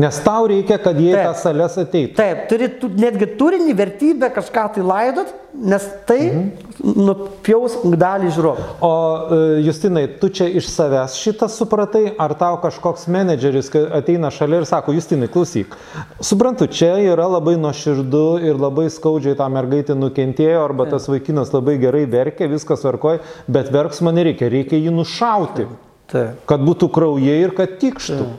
[0.00, 1.26] Nes tau reikia, kad jie į Taip.
[1.26, 2.14] tą salės ateitų.
[2.16, 6.92] Taip, turi tu, netgi turinį, vertybę kažką tai laidot, nes tai mhm.
[7.04, 8.64] nupjaus dalį žiūrovų.
[8.88, 8.92] O
[9.36, 14.68] e, Justinai, tu čia iš savęs šitą supratai, ar tau kažkoks menedžeris ateina šalia ir
[14.70, 15.76] sako, Justinai, klausyk,
[16.24, 21.76] suprantu, čia yra labai nuoširdu ir labai skaudžiai tą mergaitę nukentėjo, arba tas vaikinas labai
[21.82, 25.68] gerai verkia, viskas varkoja, bet verksmo nereikia, reikia jį nušauti,
[26.14, 26.40] Taip.
[26.48, 28.30] kad būtų kraujai ir kad tikštų.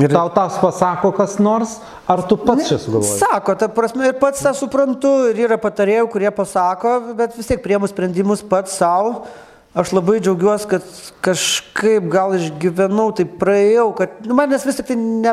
[0.00, 1.74] Ir Tau tas pasako kas nors,
[2.08, 3.18] ar tu pats čia sugalvoji?
[3.20, 7.60] Sako, ta prasme, ir pats tą suprantu, ir yra patarėjų, kurie pasako, bet vis tiek
[7.60, 9.26] priemu sprendimus pats savo.
[9.72, 10.88] Aš labai džiaugiuosi, kad
[11.24, 15.32] kažkaip gal išgyvenau, tai praėjau, kad nu, manęs vis tik tai ne,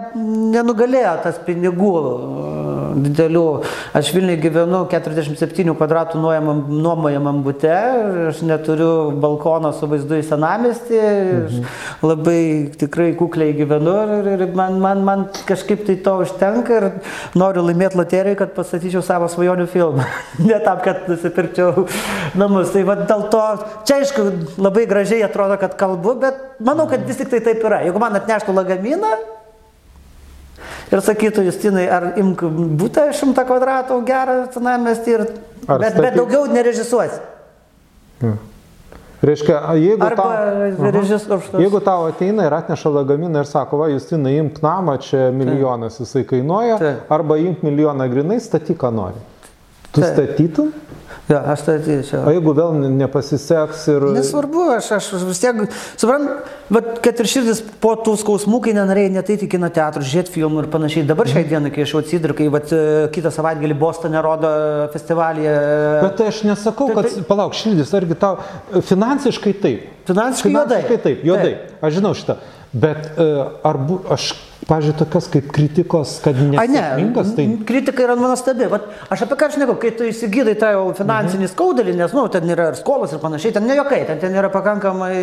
[0.53, 2.13] nenugalėjo tas pinigų e,
[3.03, 3.41] didelių.
[3.99, 7.73] Aš Vilniui gyvenu 47 kvadratų nuomojamam, bute,
[8.29, 11.67] aš neturiu balkono su vaizdu į senamestį, mhm.
[12.07, 12.39] labai
[12.79, 16.87] tikrai kukliai gyvenu ir, ir man, man, man kažkaip tai to užtenka ir
[17.35, 20.07] noriu laimėti loteriją, kad pastatyčiau savo svajonių filmą.
[20.47, 21.89] ne tam, kad nusipirkčiau
[22.39, 22.71] namus.
[22.71, 23.45] Tai va dėl to,
[23.83, 27.81] čia aišku, labai gražiai atrodo, kad kalbu, bet manau, kad vis tik tai taip yra.
[27.87, 29.11] Jeigu man atneštų lagaminą
[30.91, 32.43] ir sakytų, Justinai, ar imk
[32.79, 35.25] būtą šimtą kvadratų gerą senamestį, ir...
[35.69, 37.19] Ar bet, statyk- bet daugiau nerežisuosi.
[39.19, 40.91] Reiškia, jeigu Arba tau, Aha.
[40.95, 41.49] režisuos.
[41.59, 46.23] jeigu tau ateina ir atneša lagaminą ir sako, va, Justinai, imk namą, čia milijonas jisai
[46.23, 47.11] kainuoja, Taip.
[47.11, 49.19] arba imk milijoną grinai, statyk, ką nori.
[49.93, 50.13] Tu Taip.
[50.13, 50.69] statytum?
[51.29, 52.23] Ja, aš tai tai čia.
[52.25, 54.05] O jeigu vėl ne- nepasiseks ir...
[54.15, 55.59] Nesvarbu, aš, aš vis tiek,
[56.01, 60.01] suprant, bet kad ir širdis po tų skausmų, kai nenorėjai net eiti į kino teatrą,
[60.01, 61.05] žiūrėti filmų ir panašiai.
[61.09, 62.81] Dabar šiai dienai, kai aš jau atsidariu, kai vat, e,
[63.13, 64.49] kitą savaitgalį Bostone rodo
[64.95, 65.53] festivalyje.
[66.07, 67.13] Bet tai aš nesakau, Tai- kad...
[67.13, 68.39] tai- Palauk, širdis, argi tau
[68.89, 69.85] finansiškai taip.
[70.09, 70.81] Finansiškai juodai.
[70.81, 71.53] Finansiškai taip, juodai.
[71.85, 72.39] Aš žinau šitą.
[72.73, 73.29] Bet e,
[73.69, 74.31] ar bu, aš,
[74.69, 77.45] pažiūrėjau, tokias kaip kritikos, kad nesėkmingas, tai...
[77.67, 78.67] kritika yra nuostabi.
[78.71, 81.51] Vat Aš apie ką aš nekalbu, kai tu įsigydai tą jau finansinį Mhm.
[81.55, 84.51] skaudulį, nes, nu, ten yra ir skolas ir panašiai, ten ne jokai, ten, ten yra
[84.53, 85.15] pakankamai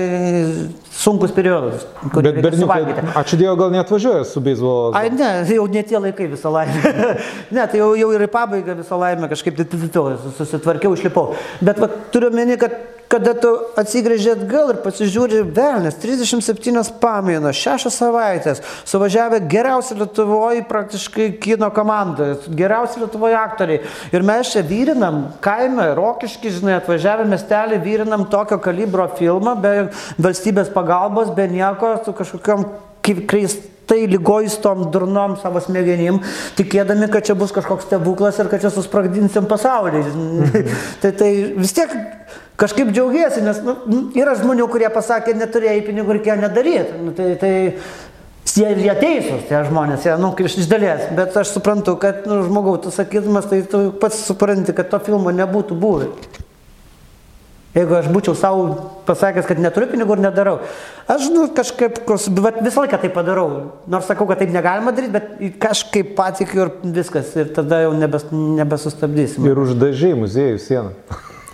[0.91, 1.87] sunkus periodas.
[2.15, 2.83] Bet berniukai,
[3.15, 4.91] ačiū Dievui, gal neatvažiuoja su beisbolo.
[4.99, 6.95] Ai, ne, jau ne tie laikai visą laimę.
[7.57, 11.35] ne, tai jau, jau ir į pabaigą visą laimę kažkaip tai- tai- tai- susitvarkiau, išlipau.
[11.61, 12.75] Bet va, turiu meni, kad
[13.07, 21.29] kada tu atsigrėži atgal ir pasižiūri, velnės, 37 pamainos, 6 savaitės, suvažiavę geriausi Lietuvoje praktiškai
[21.43, 23.85] kino komanda, geriausi Lietuvoje aktoriai.
[24.15, 29.75] Ir mes čia vyrinam, kaime, rokiški, žinai, atvažiavę miestelį, vyrinam tokio kalibro filmą, be
[30.19, 32.67] valstybės pagalbos, be nieko, su kažkokiam
[33.07, 36.19] kaip kreistai lygojistom durnom savo smegenim,
[36.59, 40.03] tikėdami, kad čia bus kažkoks stebuklas ir kad čia susprogdinsim pasaulį.
[41.03, 41.95] tai, tai vis tiek
[42.57, 47.01] kažkaip džiaugiesi, nes nu, yra žmonių, kurie pasakė, neturėjai pinigų ir ką nedaryti.
[47.05, 47.53] Nu, tai, tai
[48.57, 52.77] jie, jie teisūs, tie žmonės, jie, nu, iš dalies, bet aš suprantu, kad nu, žmogau,
[52.83, 56.11] tu sakydamas, tai tu pats supranti, kad to filmo nebūtų buvę.
[57.77, 58.63] Jeigu aš būčiau savo
[59.05, 60.55] pasakęs, kad neturiu pinigų ir nedarau.
[61.13, 63.51] Aš nu, kažkaip, bet visą laiką tai padarau.
[63.93, 67.35] Nors sakau, kad taip negalima daryti, bet kažkaip patikiu ir viskas.
[67.37, 69.45] Ir tada jau nebes, nebesustabdysim.
[69.45, 70.97] Ir uždažiai muziejų sieną.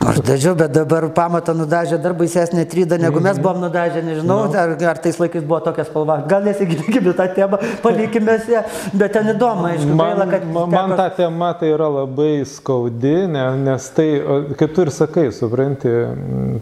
[0.03, 4.72] Aš dažiau, bet dabar pamatą nudažė dar baisesnė tryda, negu mes buvom nudažę, nežinau, ar,
[4.90, 6.16] ar tais laikais buvo tokia spalva.
[6.26, 8.64] Gal nesigilinkime tą temą, palikime ją,
[8.98, 10.48] bet ten įdomu, aišku, Man, gaila, kad...
[10.57, 14.09] man, man ta tema tai yra labai skaudi, ne, nes tai,
[14.59, 15.94] kaip tu ir sakai, supranti,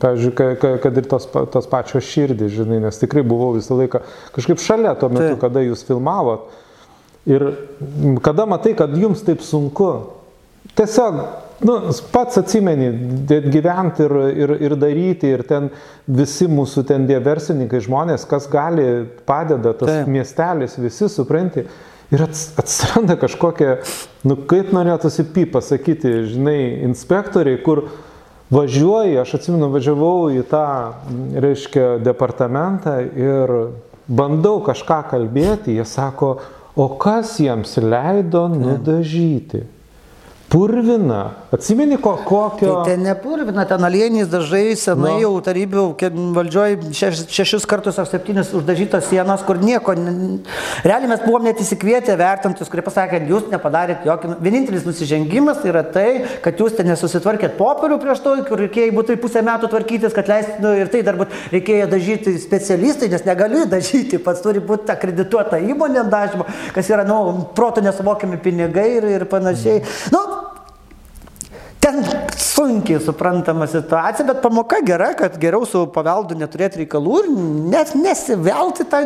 [0.05, 4.03] pavyzdžiui, ka- ka- kad ir tos, tos pačios širdį, žinai, nes tikrai buvau visą laiką
[4.36, 5.41] kažkaip šalia tuo metu, Taip.
[5.49, 6.51] kada jūs filmavot.
[7.28, 7.49] Ir
[8.24, 9.91] kada matai, kad jums taip sunku,
[10.76, 11.24] tiesiog,
[11.61, 11.77] nu,
[12.13, 12.91] pats atsimeni,
[13.53, 15.69] gyventi ir, ir, ir daryti, ir ten
[16.09, 18.87] visi mūsų ten tie verslininkai, žmonės, kas gali,
[19.29, 20.11] padeda, tas Taip.
[20.11, 21.67] miestelis, visi supranti.
[22.11, 23.77] Ir ats- atsiranda kažkokia,
[24.27, 27.85] nu kaip norėtųsi py pasakyti, žinai, inspektoriai, kur
[28.51, 30.65] važiuoji, aš atsimenu, važiavau į tą,
[31.45, 33.53] reiškia, departamentą ir
[34.11, 36.41] bandau kažką kalbėti, jie sako,
[36.75, 39.63] o kas jiems leido nudažyti?
[40.51, 41.30] Purvina.
[41.55, 42.72] Atsimeni, ko, kokio...
[42.82, 45.20] Tai ten nepurvina, ten alieniais dažai, senai Nu.
[45.22, 45.84] jau tarybių
[46.34, 49.94] valdžioj šeš, šešis kartus ar septynis uždažytos sienos, kur nieko.
[50.82, 54.32] Realiai mes buvom net įsikvietę vertintus, kurie pasakė, kad jūs nepadarėt jokio.
[54.42, 56.09] Vienintelis nusižengimas tai yra tai,
[56.42, 60.74] kad jūs ten nesusitvarkėt popierių prieš to, kur reikėjo būtų pusę metų tvarkytis, kad leistų
[60.82, 66.09] ir tai dar būt reikėjo dažyti specialistai, nes negali dažyti, pats turi būti akredituota įmonė
[66.11, 69.86] dažymo, kas yra, nu, proto nesuvokiami pinigai ir, ir panašiai.
[70.11, 70.26] Nu,
[71.91, 72.05] Ten
[72.36, 77.28] sunkiai suprantama situacija, bet pamoka gera, kad geriau su paveldu neturėti reikalų ir
[77.72, 79.01] net nesivelti tą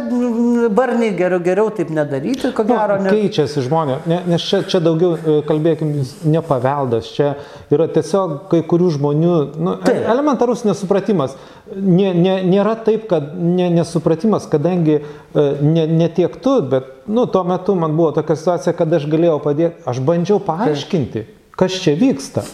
[0.76, 2.98] barnį, geriau, geriau taip nedaryti, ko gero.
[3.00, 3.14] Nu, Nes...
[3.16, 5.94] keičiasi žmonės, ne, nes čia, čia daugiau, e, kalbėkim,
[6.28, 7.30] ne paveldas, čia
[7.72, 10.02] yra tiesiog kai kurių žmonių nu, Taip.
[10.16, 11.38] elementarus nesupratimas.
[11.72, 17.24] Nė, nė, nėra taip, kad ne, nesupratimas, kadangi e, ne, ne tiek tu, bet nu,
[17.32, 21.24] tuo metu man buvo tokia situacija, kad aš galėjau padėti, aš bandžiau paaiškinti,
[21.56, 22.44] kas čia vyksta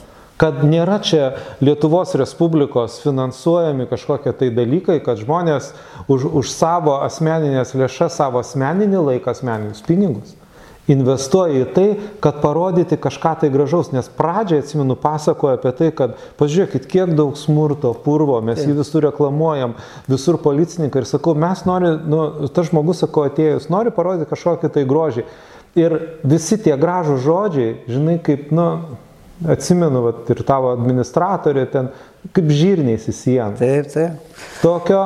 [0.40, 5.74] kad nėra čia Lietuvos Respublikos finansuojami kažkokie tai dalykai, kad žmonės
[6.08, 10.36] už, už savo asmeninės lėšas, savo asmeninį laiką, asmeninius pinigus
[10.90, 11.86] investuoja į tai,
[12.22, 17.36] kad parodyti kažką tai gražaus, nes pradžiai, atsimenu, pasakoja apie tai, kad pažiūrėkit, kiek daug
[17.38, 19.76] smurto, purvo, mes jį visur reklamuojam,
[20.10, 24.86] visur policininkai ir sakau, mes nori, nu, tas žmogus, sakau, atėjus, nori parodyti kažkokį tai
[24.88, 25.26] grožį.
[25.78, 25.94] Ir
[26.26, 28.66] visi tie gražų žodžiai, žinai, kaip, nu,
[29.48, 31.88] atsimenu, vat, ir tavo administratorė ten,
[32.36, 33.54] kaip žirniais į sieną.
[33.60, 34.40] Taip, taip.
[34.60, 35.00] Tokio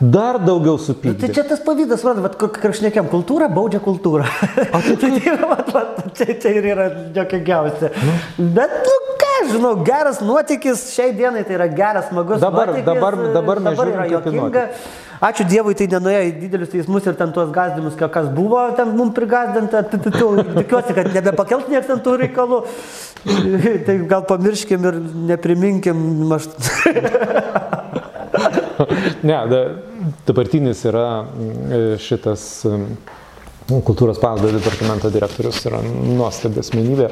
[0.00, 1.18] dar daugiau Nu, supykti.
[1.24, 4.28] tai čia tas pavydas, vad, kažkokiam kultūra baudžia kultūrą.
[4.70, 7.90] tai tai vat, vat, čia, čia ir yra jokingiausia.
[8.38, 12.40] Bet, nu ką, žinau, geras nuotykis šiai dienai tai yra geras, smagus.
[12.42, 14.66] Dabar- nuotykis, dabar- dabar mes dabar žiūrim yra kaip į juokinga.
[15.20, 18.94] Ačiū Dievui, tai nenuėjo į didelius teismus ir ten tuos gazdimus, ka- kas buvo ten
[18.96, 19.82] mums prigazdinta.
[19.92, 22.62] Tikiuosi, kad nebepakelt nieks ant tų reikalų.
[23.86, 25.00] Tai gal pamirškim ir
[25.34, 26.00] nepriminkim.
[26.38, 26.48] Aš...
[29.20, 29.58] Ne, da,
[30.24, 37.10] dabartinis yra mm, šitas mm, kultūros paveldo departamento direktorius, yra nuostabi asmenybė.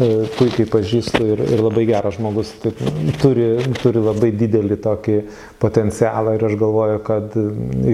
[0.00, 2.72] E, puikiai pažįstu ir, ir labai geras žmogus, tai
[3.20, 3.48] turi,
[3.80, 5.16] turi labai didelį tokį
[5.62, 7.44] potencialą ir aš galvoju, kad e,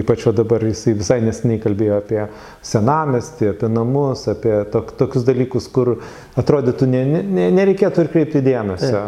[0.01, 2.21] ypač o dabar jisai visai nesiniai kalbėjo apie
[2.65, 5.97] senamestį, apie namus, apie tok, tokius dalykus, kur
[6.39, 9.03] atrodytų ne, ne, nereikėtų ir kreipti dėmesio,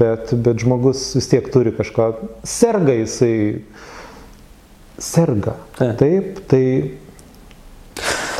[0.00, 2.12] bet, bet žmogus vis tiek turi kažko,
[2.46, 3.34] serga jisai,
[5.00, 5.56] serga.
[5.78, 6.00] Taip.
[6.00, 6.64] Taip, tai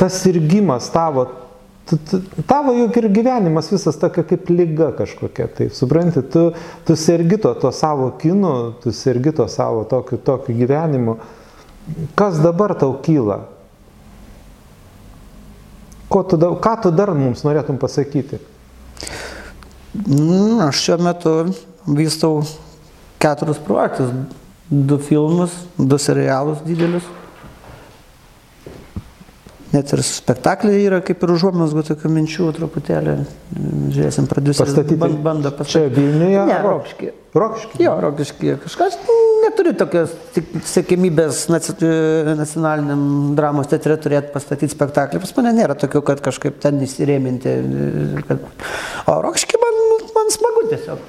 [0.01, 1.27] tas sirgimas tavo
[2.47, 6.51] tavo juk ir gyvenimas visas tokia kaip lyga kažkokia, taip, supranti, tu,
[6.87, 11.17] tu sergi to, to savo kinu, tu sergi to savo tokiu, tokiu gyvenimu.
[12.15, 13.41] Kas dabar tau kyla?
[16.11, 18.39] Ko tu, ką tu dar mums norėtum pasakyti?
[19.95, 21.33] Mm, Aš šiuo metu
[21.87, 22.43] vystau
[23.19, 24.11] keturis projektus.
[24.71, 27.07] Du filmus, du serialus didelius.
[29.71, 33.13] Net ir spektakliai yra kaip ir užuomasgų tokių minčių truputėlį.
[33.95, 35.95] Žiūrėsim, produceris Pastatyti ban- bando Čia pastatyti.
[35.95, 36.45] Vilniuje?
[36.49, 37.13] Ne, ar Rokiškyje.
[37.31, 37.85] Rokiškyje.
[37.85, 38.57] Jo, rokiški.
[38.65, 38.97] Kažkas
[39.45, 40.11] neturi tokios
[40.67, 41.77] sėkmybės naci-
[42.35, 45.21] nacionaliniam dramos teatre turėti pastatyti spektaklį.
[45.23, 47.55] Pas mane nėra tokių, kad kažkaip ten įsirėminti.
[48.27, 48.43] Kad...
[49.07, 49.60] O man
[50.61, 50.99] smagu tiesiog.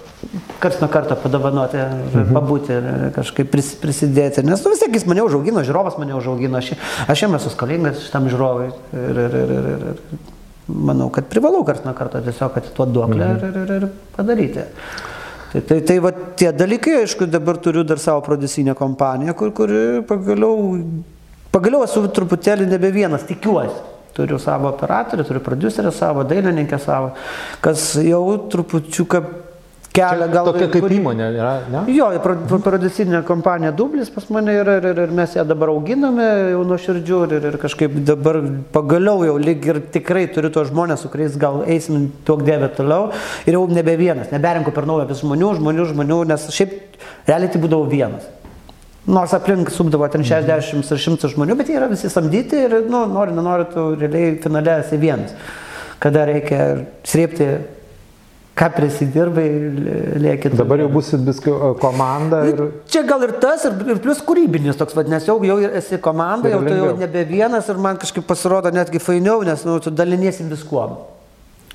[0.60, 2.34] Karts nuo karto padovanoti, mhm.
[2.34, 2.76] pabūti,
[3.16, 4.44] kažkaip pris, prisidėti.
[4.46, 6.58] Nes nu, vis tiek jis mane užaugino, žiūrovas mane užaugino.
[6.58, 6.74] Aš,
[7.08, 8.70] aš jam esu skolingas šitam žiūrovui.
[8.92, 10.20] Ir, ir, ir, ir, ir,
[10.68, 13.48] manau, kad privalau karts nuo karto tiesiog atiduoti duoklę mhm.
[13.48, 14.68] ir, ir, ir, padaryti.
[15.52, 20.00] Tai, tai, tai va, tie dalykai, aišku, dabar turiu dar savo producinę kompaniją, kur, kuri
[20.08, 20.78] pagaliau,
[21.52, 23.91] pagaliau esu truputėlį nebe vienas, tikiuosi.
[24.12, 27.14] Turiu savo operatorių, turiu producerę savo, dailininkę savo,
[27.64, 28.20] kas jau
[28.52, 29.22] trupučiuką
[29.92, 30.46] kelia gal...
[30.50, 31.82] Tokia kaip kuri- įmonė yra, ne?
[31.92, 35.72] Jo, pro- pro- producinė kompanija Dublis pas mane yra ir, ir, ir mes ją dabar
[35.72, 38.40] auginame jau nuo širdžių ir, ir, kažkaip dabar
[38.72, 43.10] pagaliau jau lyg ir tikrai turiu tos žmonės, su kuriais gal eisim tuok dievę toliau
[43.44, 46.78] ir jau nebe vienas, neberinku per naują vis žmonių, žmonių, žmonių, nes šiaip
[47.28, 48.28] realiai tai būdavo vienas.
[49.06, 53.02] Nors aplink subdavo ten 60 ar 100 žmonių, bet jie yra visi samdyti ir, nu,
[53.10, 55.32] nori, nenori, tu realiai finale esi vienas.
[56.02, 56.66] Kada reikia
[57.06, 57.48] srėpti,
[58.58, 59.46] ką prisidirbai,
[60.22, 60.52] lieki.
[60.54, 62.62] Dabar jau busit biskio komanda ir...
[62.92, 66.52] Čia gal ir tas, ir, ir plus kūrybinis toks, vad, nes jau, jau esi komanda,
[66.52, 70.46] jau tu jau nebe vienas ir man kažkaip pasirodo netgi fainiau, nes nu, tu daliniesi
[70.46, 70.94] viskuom.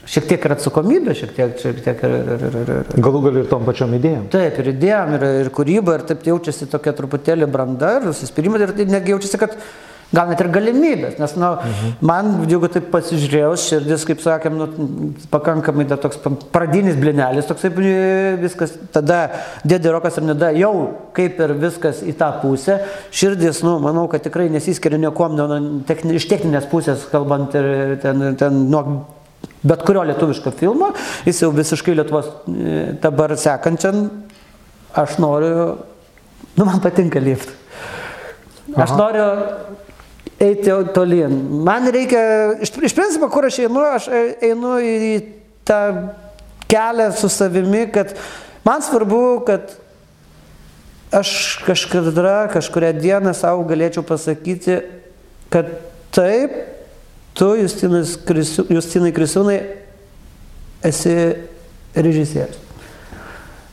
[0.07, 2.93] Šiek tiek ir atsakomybė, šiek tiek, šiek tiek ir, ir, ir, ir, ir.
[3.03, 4.29] Galų gal ir tom pačiom idėjom.
[4.31, 8.73] Taip, ir idėjom, ir, ir kūryba, ir taip jaučiasi tokia truputėlį branda, ir susispyrimas, ir
[8.77, 9.57] tai netgi jaučiasi, kad
[10.15, 11.95] gal net ir galimybės, nes, nu, mhm.
[12.07, 14.67] man, jeigu taip pasižiūrėjau, širdis, kaip sakėm, nu,
[15.33, 16.21] pakankamai dar toks
[16.53, 17.97] pradinis blinelis, toksai e,
[18.39, 19.19] viskas, tada
[19.67, 20.71] dėdė rokas ir neda jau
[21.17, 22.79] kaip ir viskas į tą pusę,
[23.11, 27.97] širdis, nu, manau, kad tikrai nesiskiria niekom, nu, nu, techni, iš techninės pusės, kalbant ir
[28.03, 28.85] ten, ten nuo
[29.63, 30.91] bet kurio lietuviško filmo,
[31.25, 34.07] jis jau visiškai Lietuvos e, dabar sekančiam,
[34.97, 35.77] aš noriu,
[36.57, 37.49] nu man patinka lift.
[38.75, 38.97] Aš Aha.
[38.99, 39.27] noriu
[40.39, 41.33] eiti tolyn.
[41.65, 42.21] Man reikia,
[42.61, 45.11] iš, iš principo, kur aš einu, aš e- einu į
[45.67, 45.81] tą
[46.69, 48.13] kelią su savimi, kad
[48.67, 49.73] man svarbu, kad
[51.15, 54.81] aš kažkada, kažkuria diena savo galėčiau pasakyti,
[55.53, 55.71] kad
[56.15, 56.57] taip,
[57.37, 57.51] tu,
[58.27, 59.57] Krisiu, Justinai Krisiūnai,
[60.85, 61.13] esi
[61.95, 62.63] režisierius.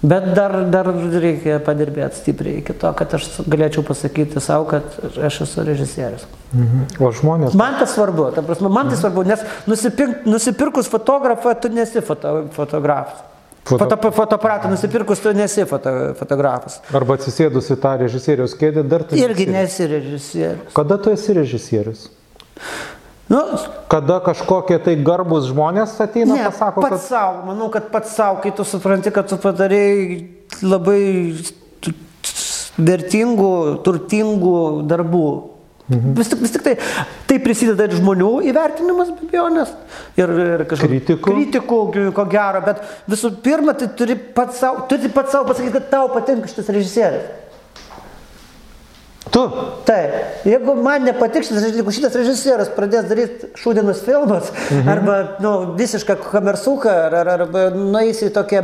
[0.04, 4.84] Bet dar, dar reikia padirbėti stipriai iki to, kad aš galėčiau pasakyti savo, kad
[5.24, 6.26] aš esu režisierius.
[7.00, 7.56] O žmonės...
[7.56, 9.40] Man tas svarbu, ta prasme, man tai svarbu, nes
[9.70, 13.24] nusipirk, nusipirkus fotografą, tu nesi foto, fotografas.
[13.64, 16.82] Foto- Foto, fotoaparatą nusipirkus, tu nesi foto, fotografas.
[16.92, 19.16] Arba atsisėdus į tą režisieriaus kėdę, dar tu...
[19.16, 20.68] Irgi nesi režisierius.
[20.76, 22.10] Kada tu esi režisierius?
[23.28, 23.40] Nu,
[23.88, 27.04] Kada kažkokie tai garbus žmonės ateina, ne, pasako, pats kad...
[27.08, 30.18] savo, manau, kad pats savo, kai tu supranti, kad tu padarėjai
[30.64, 31.00] labai
[32.76, 33.50] vertingų,
[33.86, 34.58] turtingų
[34.90, 35.26] darbų.
[35.84, 36.14] Mhm.
[36.16, 36.72] Vis, tik, vis tik tai,
[37.28, 39.72] tai prisideda ir žmonių įvertinimas, be abejonės.
[40.16, 41.28] Ir, ir kažkokių Kritikų.
[41.28, 41.80] Kritikų,
[42.16, 42.80] ko gero, bet
[43.12, 47.28] visų pirma, tai turi pats savo, turi pats savo pasakyti, kad tau patinka šitas režisierius.
[49.34, 49.42] Tu.
[49.88, 50.12] Taip,
[50.46, 54.92] jeigu man nepatiks šitas, jeigu šitas režisierius pradės daryti šūdinus filmus, mhm.
[54.92, 58.62] arba nu, visišką kamersuką, ar, ar, arba nueis į tokią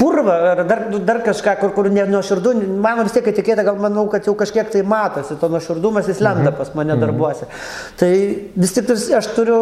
[0.00, 4.06] purvą, ar dar, dar kažką, kur, kur ne nuoširdų, man vis tiek etiketė, gal manau,
[4.12, 7.50] kad jau kažkiek tai matosi, to nuoširdumas jis lenda pas mane darbuose.
[8.00, 8.12] Tai
[8.56, 8.88] vis tik
[9.20, 9.60] aš turiu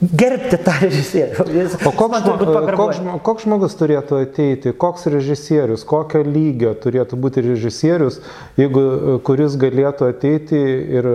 [0.00, 1.46] gerbti tą režisierių.
[1.56, 6.74] Jis, O koks, man žmo, turbūt koks, koks žmogus turėtų ateiti, koks režisierius, kokio lygio
[6.82, 8.20] turėtų būti režisierius,
[8.60, 10.60] jeigu, kuris galėtų ateiti
[10.98, 11.08] ir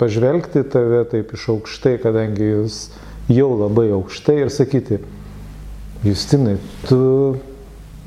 [0.00, 2.82] pažvelgti tave taip iš aukštai, kadangi jūs
[3.30, 5.00] jau labai aukštai ir sakyti,
[6.00, 6.56] Justinai,
[6.88, 7.36] tu,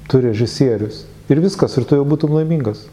[0.10, 1.04] tu režisierius.
[1.30, 2.88] Ir viskas, ir tu jau būtum laimingas.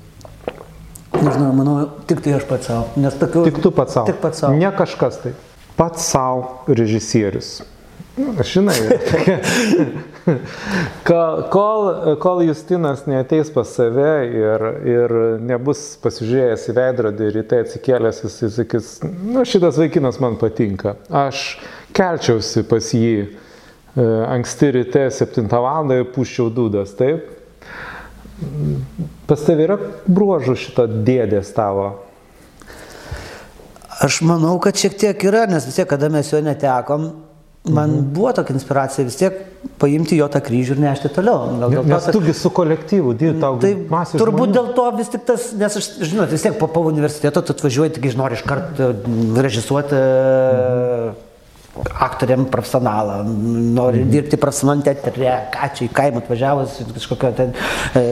[1.16, 1.76] Nežinau, manau,
[2.08, 2.84] tik tai aš pats savo.
[3.00, 3.46] Nes tokių...
[3.48, 4.10] Tik tu pats savo.
[4.12, 4.58] Tik pats savo.
[4.60, 5.32] Ne kažkas tai.
[5.76, 7.60] Pats savo režisierius.
[8.44, 8.74] Žinai,
[11.52, 11.84] kol,
[12.20, 15.14] kol, Justinas neateis pas save ir, ir
[15.46, 20.96] nebus pasižiūrėjęs į veidrodį ryte atsikėlęs, jis sakys, nu šitas vaikinas man patinka.
[21.06, 21.60] Aš
[21.96, 23.28] kelčiausi pas jį e,
[24.26, 25.94] anksti ryte 7 val.
[25.94, 27.30] ir puščiau dūdas, taip?
[29.30, 31.92] Pas tavai yra bruožų šito dėdės tavo.
[34.00, 37.10] Aš manau, kad šiek tiek yra, nes vis tiek, kada mes jo netekom,
[37.68, 38.12] man mhm.
[38.16, 39.36] buvo tokia inspiracija vis tiek
[39.80, 41.50] paimti jo tą kryžių ir nešti toliau.
[41.60, 43.58] Gal dėl to, Nes tugi su kolektyvu dirbi tau.
[43.60, 44.56] Tai masė turbūt žmonių.
[44.56, 47.98] dėl to vis tik tas, nes aš, žinot, vis tiek po, po universiteto tu atvažiuoji,
[47.98, 48.94] tik nori iš karto
[49.36, 51.29] režisuoti Mhm.
[52.00, 53.24] Aktoriam profesionalą,
[53.74, 54.10] nori Mhm.
[54.10, 57.52] dirbti profesionaliam teatre, ką čia į kaimą atvažiavus, kažkokio ten
[57.94, 58.02] e,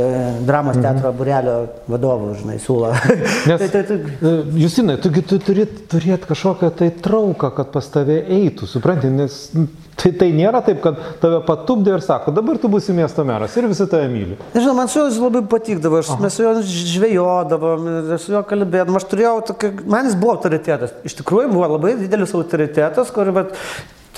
[0.47, 1.57] dramos teatro burelio
[1.89, 2.93] vadovų, žinai, siūlo.
[3.51, 7.89] Nes, tai, tai, tai, e, Justinai, tugi tu turi turėti kažkokią tai trauką, kad pas
[7.93, 9.51] tave eitų, supranti, nes
[9.99, 13.69] tai, tai nėra taip, kad tave patupdė ir sako, dabar tu būsi miesto meras ir
[13.71, 14.39] visi tave myli.
[14.55, 17.93] Nežinau, man su juo jis labai patikdavo, aš, mes su juo žvejodavom,
[18.23, 22.35] su juo kalbėdavom, aš turėjau tokį, man jis buvo autoritetas, iš tikrųjų buvo labai didelis
[22.39, 23.55] autoritetas, kur, bet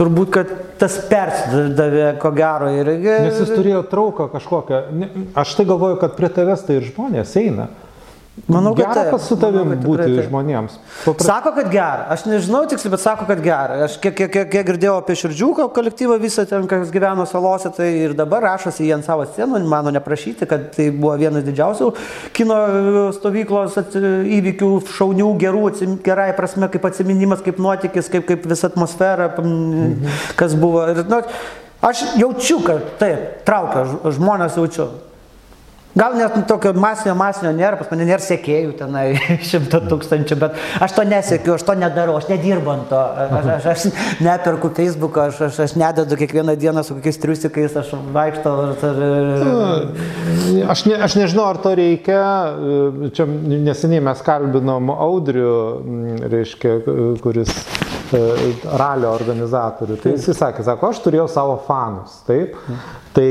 [0.00, 2.94] turbūt, kad tas persidavė, ko gero, ir...
[3.00, 4.82] Nes jis turėjo trauką kažkokią.
[5.40, 7.68] Aš tai galvoju, kad prie tavęs tai ir žmonės eina.
[8.46, 10.28] Manau, kad Gera pas su tavim Manau, kad būti taip.
[10.28, 10.76] žmonėms.
[11.02, 11.24] Papra...
[11.26, 12.06] Sako, kad gera.
[12.14, 13.80] Aš nežinau tiksliai, bet sako, kad gera.
[13.86, 18.14] Aš kiek, kiek, kiek, girdėjau apie širdžiuką kolektyvą visą ten, kas gyveno salose, tai ir
[18.18, 21.90] dabar rašosi jie ant savo scenų, mano neprašyti, kad tai buvo vienas didžiausių
[22.38, 22.60] kino
[23.18, 23.76] stovyklos
[24.38, 25.66] įvykių, šaunių, gerų,
[26.06, 29.32] gerai prasme, kaip atsiminimas, kaip nuotykis, kaip, kaip visa atmosfera,
[30.38, 30.86] kas buvo.
[30.94, 31.20] Ir, nu,
[31.90, 34.90] aš jaučiu, kad taip, traukia žmonės jaučiu.
[35.94, 39.04] Gal net tokio masinio, masinio nėra, pas mane nėra sėkėjų tenai
[39.50, 43.66] šimto tūkstančių, bet aš to nesėkiu, aš to nedarau, aš nedirbu ant to, aš, aš,
[43.72, 43.86] aš
[44.22, 49.04] neperku Facebook'o, aš, aš, aš nededu kiekvieną dieną su kokiais triusikais, aš vaikštau ir...
[49.10, 52.22] ir Aš, ne, aš nežinau, ar to reikia.
[53.16, 56.76] Čia neseniai mes kalbinom Audrių, m, reiškia,
[57.24, 57.54] kuris
[58.80, 59.96] ralio organizatorių.
[60.02, 62.18] Tai jis sakė, sako, aš turėjau savo fanus.
[62.26, 62.56] Taip.
[63.14, 63.28] Tai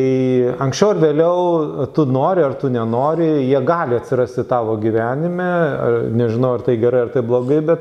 [0.65, 5.49] anksčiau ar vėliau tu nori ar tu nenori, jie gali atsirasti tavo gyvenime.
[5.79, 7.79] ar- Nežinau, ar tai gerai ar tai blogai, bet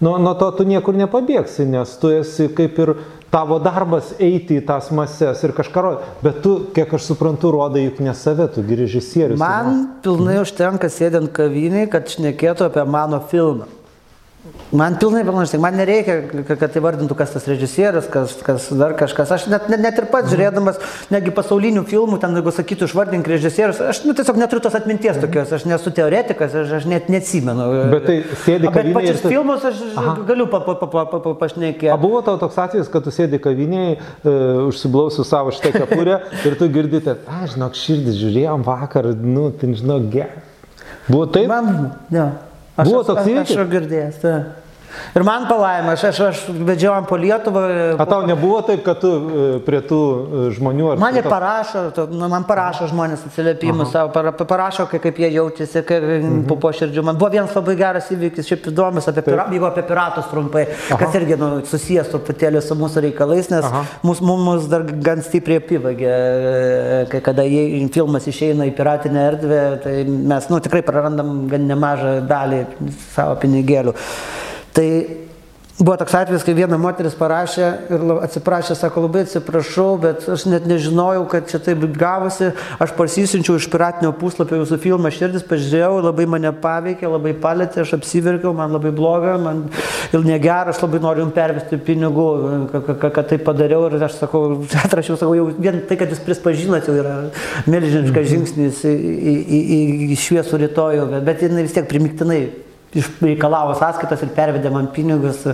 [0.00, 2.94] nuo, nuo to tu niekur nepabėgsi, nes tu esi kaip ir
[3.30, 6.04] tavo darbas eiti į tas mases ir kažką rodyti.
[6.22, 9.38] Bet tu, kiek aš suprantu, rodai juk ne save, tu režisierius.
[9.38, 13.66] Man pilnai užtenka sėdint kaviniai, kad šnekėtų apie mano filmą.
[14.72, 16.14] Man pilnai užtenka, man nereikia,
[16.46, 19.28] ka- kad įvardintų, kas tas režisierius, kas, kas dar kažkas.
[19.36, 20.78] Aš net, net, ir pats žiūrėdamas,
[21.12, 25.52] negi pasaulinių filmų, ten jeigu sakytų, išvardink režisierius, aš nu, tiesiog neturiu tos atminties tokios,
[25.52, 27.68] aš nesu teoretikas, aš, aš net neatsimenu.
[27.92, 28.16] Bet tai
[28.46, 30.16] sėdi Bet kavinėje ir pačius tu- filmus aš Aha.
[30.32, 32.00] galiu pa, pa, pa, pa, pa, pa, pašnekėti.
[32.00, 36.68] Buvo tau toks atvejis, kad tu sėdi kaviniai, uh, užsiblausiu savo šitą kepurę ir tu
[36.72, 40.46] girdite, a, žinok, širdis žiūrėjom vakar, nu, tai žinok, gerai.
[41.10, 41.50] Buvo taip?
[41.52, 42.30] Man, ne.
[42.30, 42.46] Aš,
[42.76, 43.26] Buvo aš- toks aš-
[44.20, 44.36] Aš
[45.16, 47.64] Ir man palaima, aš, aš, aš vedžiojam po Lietuvą.
[48.00, 51.86] A tau nebuvo taip, kad tu e, prie tų e, žmonių ar Man jie parašo,
[52.10, 56.42] nu, man parašo žmonės atsiliepimus para, parašo, kaip, kaip jie jaučiasi, kaip, Mhm.
[56.48, 57.02] po poširdžių.
[57.04, 61.14] Man buvo vienas labai geras įvykis, šiaip įdomus, apie pira, jeigu apie piratus trumpai, kas
[61.18, 63.84] irgi nu, susijęs truputėlį su mūsų reikalais, nes Aha.
[64.06, 66.12] mus, mus, mus dar gan stipriai apivagė,
[67.12, 72.20] kai kada jie, filmas išeina į piratinę erdvę, tai mes nu, tikrai prarandam gan nemažą
[72.30, 72.64] dalį
[73.14, 73.96] savo pinigėlių.
[74.76, 74.88] Tai
[75.80, 80.66] Buvo toks atvejis, kai viena moteris parašė ir atsiprašė, sako, labai atsiprašau, bet aš net
[80.68, 82.50] nežinojau, kad čia taip gavosi.
[82.84, 87.94] Aš parsisinčiau iš piratinio puslapio jūsų filmą širdis, pažiūrėjau, labai mane paveikė, labai palėtė, aš
[87.96, 89.64] apsiverkiau, man labai bloga, man
[90.12, 92.28] ir negera, aš labai noriu jums pervesti pinigų,
[92.74, 94.46] ka- ka- ka- kad tai padariau ir aš sakau,
[94.84, 97.22] atrašiau, sakau, jau vien tai, kad jūs prispažinat, jau yra
[97.72, 102.44] milžiniškas žingsnis į, į, į, į šviesų rytojų, bet, bet jinai vis tiek primiktinai
[102.94, 105.44] išreikalavo sąskaitas ir pervedė man pinigus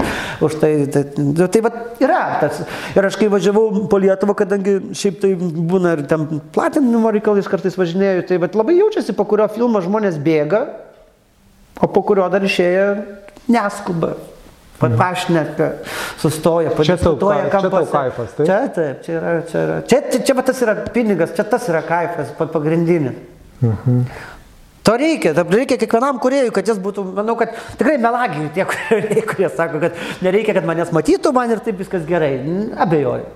[0.41, 0.70] už tai.
[0.93, 2.20] Tai, tai, tai vat yra.
[2.41, 2.62] Tas.
[2.97, 7.76] Ir aš kai važiavau po Lietuvą, kadangi šiaip tai būna ir ten platinimo reikalais kartais
[7.76, 10.62] važinėjau, tai vat labai jaučiasi, po kurio filmo žmonės bėga,
[11.82, 12.87] o po kurio dar išėję
[13.53, 14.14] neskuba.
[14.76, 15.70] Pašneka,
[16.20, 16.82] sustoja, Mhm.
[16.84, 17.93] Čia tau padiskutuoja kai- čia tau kampuose.
[17.93, 18.47] kaifas, taip?
[18.47, 19.76] Čia taip, čia yra, čia yra.
[19.89, 23.14] Čia, čia, čia va tas yra pinigas, čia tas yra kaifas pa- pagrindinis.
[24.87, 29.22] To reikia, tam reikia kiekvienam kuriejui, kad jis būtų, manau, kad tikrai melagiai tie, kurie,
[29.32, 32.37] kurie sako, kad nereikia, kad manęs matytų, man ir taip viskas gerai.
[32.87, 33.26] Abejoju.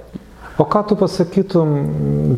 [0.61, 1.71] O ką tu pasakytum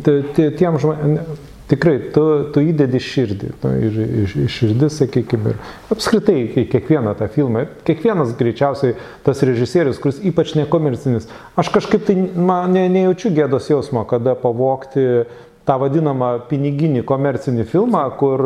[0.03, 1.41] tiem žmonėms,
[1.73, 7.15] tikrai, tu, tu įdedi širdį, nu, ir, ir, ir širdis, sakykime, ir apskritai į kiekvieną
[7.19, 13.33] tą filmą, kiekvienas greičiausiai tas režisierius, kuris ypač nekomercinis, aš kažkaip tai man, ne, nejaučiu
[13.35, 15.23] gėdos jausmo, kada pavokti
[15.67, 18.43] tą vadinamą piniginį komercinį filmą, kur,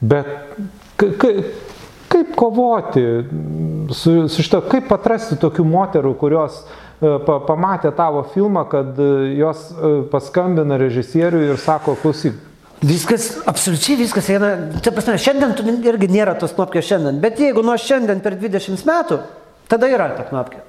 [0.00, 0.58] bet
[0.98, 3.04] kaip kovoti
[3.92, 6.62] su, su šito, kaip atrasti tokių moterų, kurios
[6.98, 7.10] E,
[7.46, 12.40] pamatė tavo filmą, kad e, jos e, paskambina režisieriui ir sako, klausyk.
[12.82, 14.48] Viskas, absoliučiai viskas eina,
[14.82, 18.82] čia prasme, šiandien tu irgi nėra tos knopkės šiandien, bet jeigu nuo šiandien per 20
[18.86, 19.20] metų,
[19.70, 20.64] tada yra ta knopkė.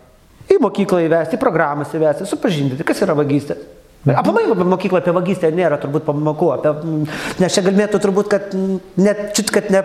[0.53, 3.57] Į mokyklą įvesti, į programas įvesti, supažindinti, kas yra vagystė.
[4.07, 6.71] Aplamai mokykla apie vagystę nėra turbūt pamokų, apie,
[7.41, 8.55] nes čia galėtų turbūt, kad
[8.95, 9.83] net, čit, kad ne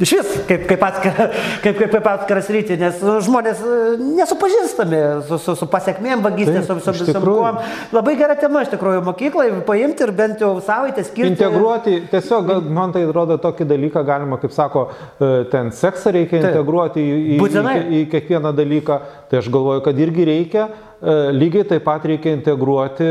[0.00, 1.26] Iš vis, kaip, kaip, atskira,
[1.62, 3.80] kaip, kaip, kaip atskiras rytį, nes žmonės e,
[4.16, 7.58] nesupažįstami su, su, su pasiekmėm vagystės, su visom visom.
[7.92, 11.34] Labai gera tema iš tikrųjų mokyklai, paimti ir bent jau savaitę skirti.
[11.36, 14.88] Integruoti, tiesiog man tai atrodo tokį dalyką galima, kaip sako,
[15.20, 16.48] e, ten seksą reikia Taip.
[16.50, 18.98] integruoti į, į, į, į kiekvieną dalyką,
[19.28, 20.70] tai aš galvoju, kad irgi reikia
[21.02, 23.06] lygiai taip pat reikia integruoti,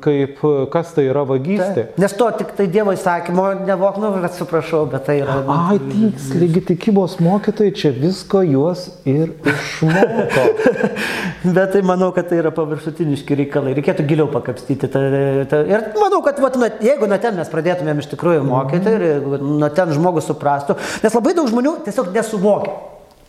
[0.00, 0.38] kaip
[0.72, 1.84] kas tai yra vagystė.
[1.92, 5.36] Tai, nes to tik tai Dievo įsakymo nevok, nu, atsiprašau, bet tai yra.
[5.52, 10.46] Ai, tiksliai, tikybos mokytojai čia visko juos ir išmoko.
[11.56, 14.88] bet tai manau, kad tai yra paviršutiniški reikalai, reikėtų giliau pakapstyti.
[14.88, 15.02] Ta,
[15.50, 19.42] ta, ir manau, kad vat, jeigu nuo ten mes pradėtumėm iš tikrųjų mokyti ir jeigu
[19.44, 22.78] nuo ten žmogus suprastų, nes labai daug žmonių tiesiog nesuvokia.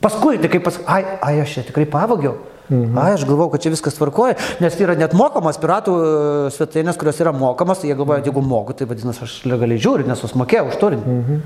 [0.01, 2.39] Paskui, tai kaip pas, ai, ai, aš čia tikrai pavogiau.
[2.71, 2.97] Mhm.
[2.97, 6.11] Ai, aš galvau, kad čia viskas tvarkoja, nes yra net mokamas piratų e,
[6.55, 10.23] svetainės, kurios yra mokamas, tai jie galvoja, jeigu moku, tai vadinasi, aš legaliai žiūriu, nes
[10.23, 11.17] susimokėjau už turinį.
[11.17, 11.41] Mhm.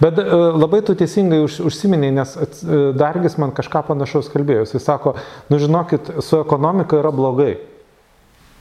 [0.00, 4.64] Bet uh, labai tu teisingai už, užsiminiai, nes uh, Dargis man kažką panašaus kalbėjo.
[4.64, 5.18] Jis sako,
[5.52, 7.58] nu žinokit, su ekonomika yra blogai.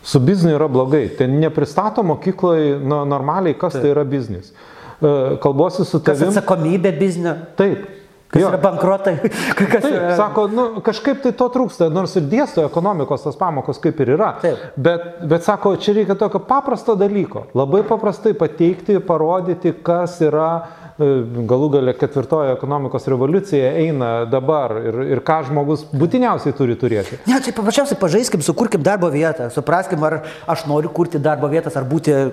[0.04, 1.06] Su bizniu yra blogai.
[1.16, 3.86] Ten nepristato mokykloje nu, normaliai, kas Taip.
[3.86, 4.52] tai yra biznis.
[5.00, 6.28] Kalbuosi su tavimi.
[6.28, 7.38] Kas atsakomybė biznio?
[7.60, 7.88] Taip.
[8.30, 8.50] Kas jo.
[8.52, 9.16] yra bankrotai?
[9.58, 10.16] Kas Taip, yra...
[10.18, 14.36] Sako, nu, kažkaip tai to trūksta, nors ir dėsto ekonomikos tas pamokos kaip ir yra.
[14.44, 14.68] Taip.
[14.78, 17.48] Bet, bet sako, čia reikia tokio paprasto dalyko.
[17.58, 20.52] Labai paprastai pateikti, parodyti, kas yra
[21.00, 27.20] galų gale ketvirtoji ekonomikos revoliucija eina dabar ir, ir ką žmogus būtiniausiai turi turėti.
[27.30, 30.20] Ne, tai paprasčiausiai pažaiskim, sukurkim darbo vietą, supraskim, ar
[30.50, 32.24] aš noriu kurti darbo vietas, ar būti e,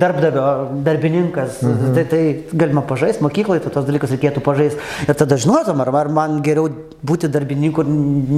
[0.00, 0.46] darbdavio,
[0.86, 1.60] darbininkas.
[1.66, 1.94] Mhm.
[1.96, 2.22] Tai, tai
[2.62, 4.80] galima pažaisti, mokykloje tai tos dalykus reikėtų pažaisti.
[5.08, 6.70] Ir tada žinotum, ar, ar man geriau
[7.06, 7.90] būti darbininku ir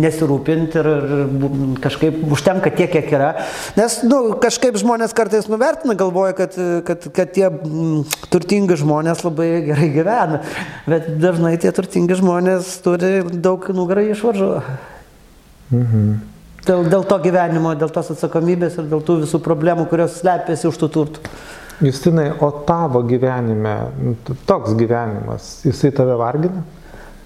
[0.06, 1.22] nesirūpinti ir, ir
[1.82, 3.32] kažkaip užtenka tiek, kiek yra.
[3.76, 9.41] Nes, nu, kažkaip žmonės kartais nuvertina, galvoja, kad, kad, kad tie m, turtingi žmonės labai
[9.42, 10.40] labai gerai gyvena,
[10.86, 14.50] bet dažnai tie turtingi žmonės turi daug nugarai išvaržų.
[15.72, 16.12] Mhm.
[16.62, 20.78] Dėl, dėl to gyvenimo, dėl tos atsakomybės ir dėl tų visų problemų, kurios slepiasi už
[20.78, 21.32] tų turtų.
[21.82, 23.72] Justinai, o tavo gyvenime,
[24.46, 26.62] toks gyvenimas, jisai tave vargina?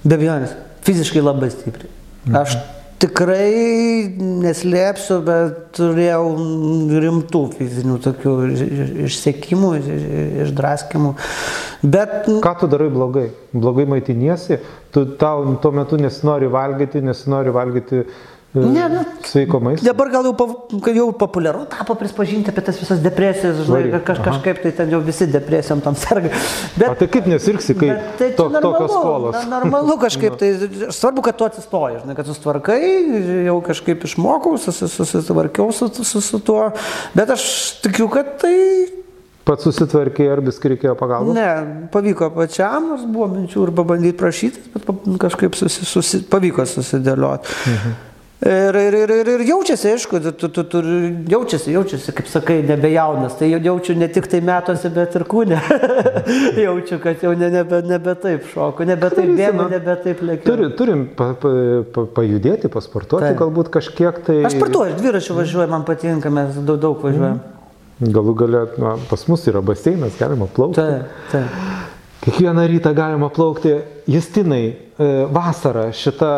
[0.06, 0.54] Be abejonės,
[0.86, 1.90] fiziškai labai stipriai.
[2.24, 2.38] Mhm.
[2.40, 2.56] Aš
[3.02, 6.24] tikrai neslėpsiu, bet turėjau
[7.04, 8.34] rimtų fizinių tokių
[9.06, 9.72] išsiekimų,
[10.46, 11.12] išdraskimų.
[11.84, 12.30] Bet...
[12.44, 13.28] Ką tu darai blogai?
[13.56, 14.60] Blogai maitiniesi,
[14.94, 18.06] tu tau tuo metu nesinori valgyti, nesinori valgyti
[18.56, 19.84] Ne, nu, sveiko maisto.
[19.86, 20.48] Dabar gal jau,
[20.96, 25.28] jau populiaru tapo prispažinti apie tas visas depresijas, žinai, kaž, kažkaip tai ten jau visi
[25.30, 26.32] depresijom tam serga.
[26.76, 27.90] Bet, o tai kaip nesirksi, kai
[28.20, 29.38] tai to, normalu, tokios skolos?
[29.38, 30.52] Na, normalu kažkaip, tai
[30.94, 32.80] svarbu, kad tu atsistoji, žinai, kad sustvarkai,
[33.50, 36.70] jau kažkaip išmokau, susitvarkiau su, su, su tuo,
[37.16, 37.48] bet aš
[37.84, 38.56] tikiu, kad tai
[39.46, 41.36] Pats susitvarkė ar vis reikėjo pagalbos?
[41.36, 44.88] Ne, pavyko pačiam, nors buvo minčių ir pabandyti prašyti, bet
[45.22, 47.54] kažkaip susi, susi, pavyko susidėlioti.
[47.70, 47.96] Mhm.
[48.44, 50.80] Ir, ir, ir, ir, ir jaučiasi, aišku, tu, tu, tu,
[51.32, 53.38] jaučiasi, jaučiasi, kaip sakai, nebejaunas.
[53.38, 55.56] Tai jaučiu ne tik tai metuose, bet ir kūne.
[56.66, 60.50] jaučiu, kad jau ne, nebe, nebe taip šoku, nebe taip bėgu, nebe taip lėkiu.
[60.50, 61.54] Turi, turim pa, pa,
[61.96, 63.40] pa, pajudėti, pasportuoti tai.
[63.40, 64.42] galbūt kažkiek tai.
[64.50, 67.40] Aš sportuoju, dviračiu važiuoju, man patinka, mes daug, daug važiuojam.
[67.40, 68.12] Mm.
[68.12, 70.84] Galų galę, na, pas mus yra baseinas, galima plaukti.
[70.84, 71.85] Taip, taip.
[72.26, 73.68] Kiekvieną rytą galima plaukti.
[74.08, 76.30] Justinai, e, vasara šita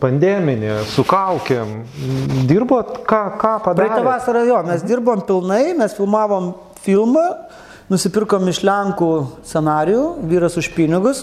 [0.00, 1.82] pandeminė, su kaukiam,
[2.48, 3.98] dirbot, ką, ką padarėte?
[3.98, 7.26] Praeitą vasarą jo, mes dirbom pilnai, mes filmavom filmą,
[7.92, 9.12] nusipirkom iš Lenkų
[9.44, 11.20] scenarių, vyras už pinigus.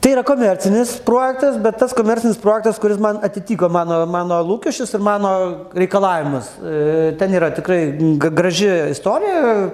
[0.00, 5.02] Tai yra komercinis projektas, bet tas komercinis projektas, kuris man atitiko mano, mano lūkesčius ir
[5.02, 5.34] mano
[5.74, 6.54] reikalavimus.
[6.62, 6.78] E,
[7.18, 7.82] ten yra tikrai
[8.22, 9.66] graži istorija.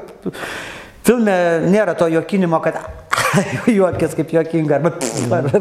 [1.07, 1.35] Filme
[1.71, 2.81] nėra to jokinimo, kad
[3.79, 4.91] juokės kaip juokinga, arba,
[5.39, 5.61] arba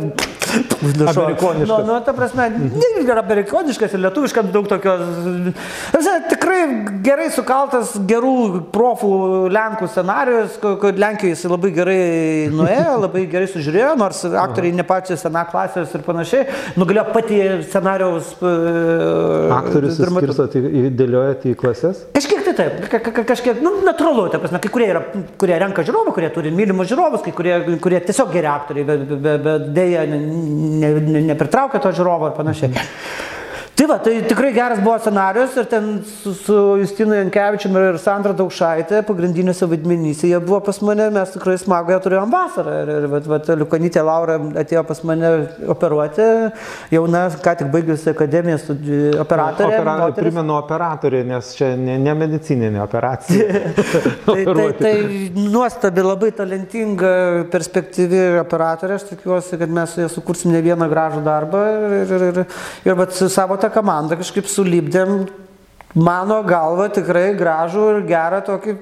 [1.07, 1.67] Amerikoniškas.
[1.67, 4.95] Nu, nu, ta prasme, ne ir amerikoniškas ir lietuviškas daug tokio.
[6.29, 6.59] Tikrai
[7.05, 8.35] gerai sukaltas gerų
[8.73, 9.11] profų
[9.53, 11.99] Lenkų scenarius, kur Lenkijoje jis labai gerai
[12.53, 16.47] nuėjo, labai gerai sužiūrėjo, nors aktoriai ne pačios sena klasės ir panašiai,
[16.79, 18.33] nugalėjo pati scenarijaus.
[19.55, 20.57] Aktorius skirstot,
[20.99, 22.05] dėliojate į klases?
[22.15, 25.03] Kažkiek tai taip, ka, ka, kažkiek, nu, natūralu, ta prasme, kai kurie, yra,
[25.41, 29.35] kurie renka žiūrovą, kurie turi mylimus žiūrovus, kai kurie, kurie tiesiog geri aktoriai, bet be,
[29.41, 31.35] be, dėja nepritraukia ne, ne, ne
[31.83, 32.85] to žiūrovo ir panašiai.
[33.75, 38.31] Tai va, tai tikrai geras buvo scenarius ir ten su, su Justinu Jankievičiumi ir Sandra
[38.31, 42.75] Daukšaitė pagrindinėse vaidmenyse jie buvo pas mane, mes tikrai smagą turėjom vasarą.
[42.85, 45.31] Ir, ir vat, vat, Liukanytė Laura atėjo pas mane
[45.73, 46.27] operuoti,
[46.95, 48.61] jauna, ką tik baigusi akademiją
[49.25, 49.81] operatorė.
[49.81, 53.59] Opera, primenu operatorė, nes čia ne, ne medicininė operacija.
[54.29, 54.95] tai, tai, tai
[55.35, 57.11] nuostabi, labai talentinga,
[57.51, 62.15] perspektyvi operatorė, aš tikiuosi, kad mes su ja sukursim ne vieną gražų darbą ir, ir,
[62.15, 62.57] ir, ir,
[62.87, 65.25] ir vat, su savo tą komandą kažkaip sulipdėm.
[65.95, 68.73] Mano galva tikrai gražų ir gerą tokį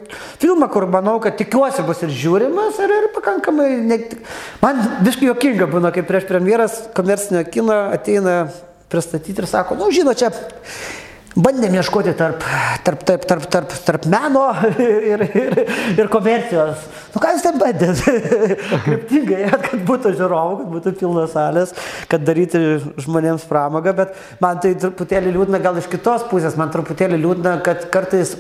[0.42, 4.00] filmą, kur manau, kad tikiuosi bus ir žiūrimas ir, ir pakankamai, ne,
[4.64, 8.48] man viškai jokinga būna, kai prieš premjeras komercinio kino ateina
[8.90, 10.32] pristatyti ir sako, nu žinot, čia
[11.36, 12.44] bandėm ieškoti tarp,
[12.86, 14.46] tarp, tarp, tarp, tarp, tarp meno
[15.14, 15.56] ir, ir,
[15.98, 16.86] ir komercijos.
[17.14, 18.04] Nu ką jūs ten bandėt?
[18.86, 21.74] Kryptingai, kad būtų žiūrovų, kad būtų pilnos salės,
[22.12, 22.62] kad daryti
[23.04, 27.88] žmonėms pramogą, bet man tai truputėlį liūdna, gal iš kitos pusės, man truputėlį liūdna, kad
[27.94, 28.36] kartais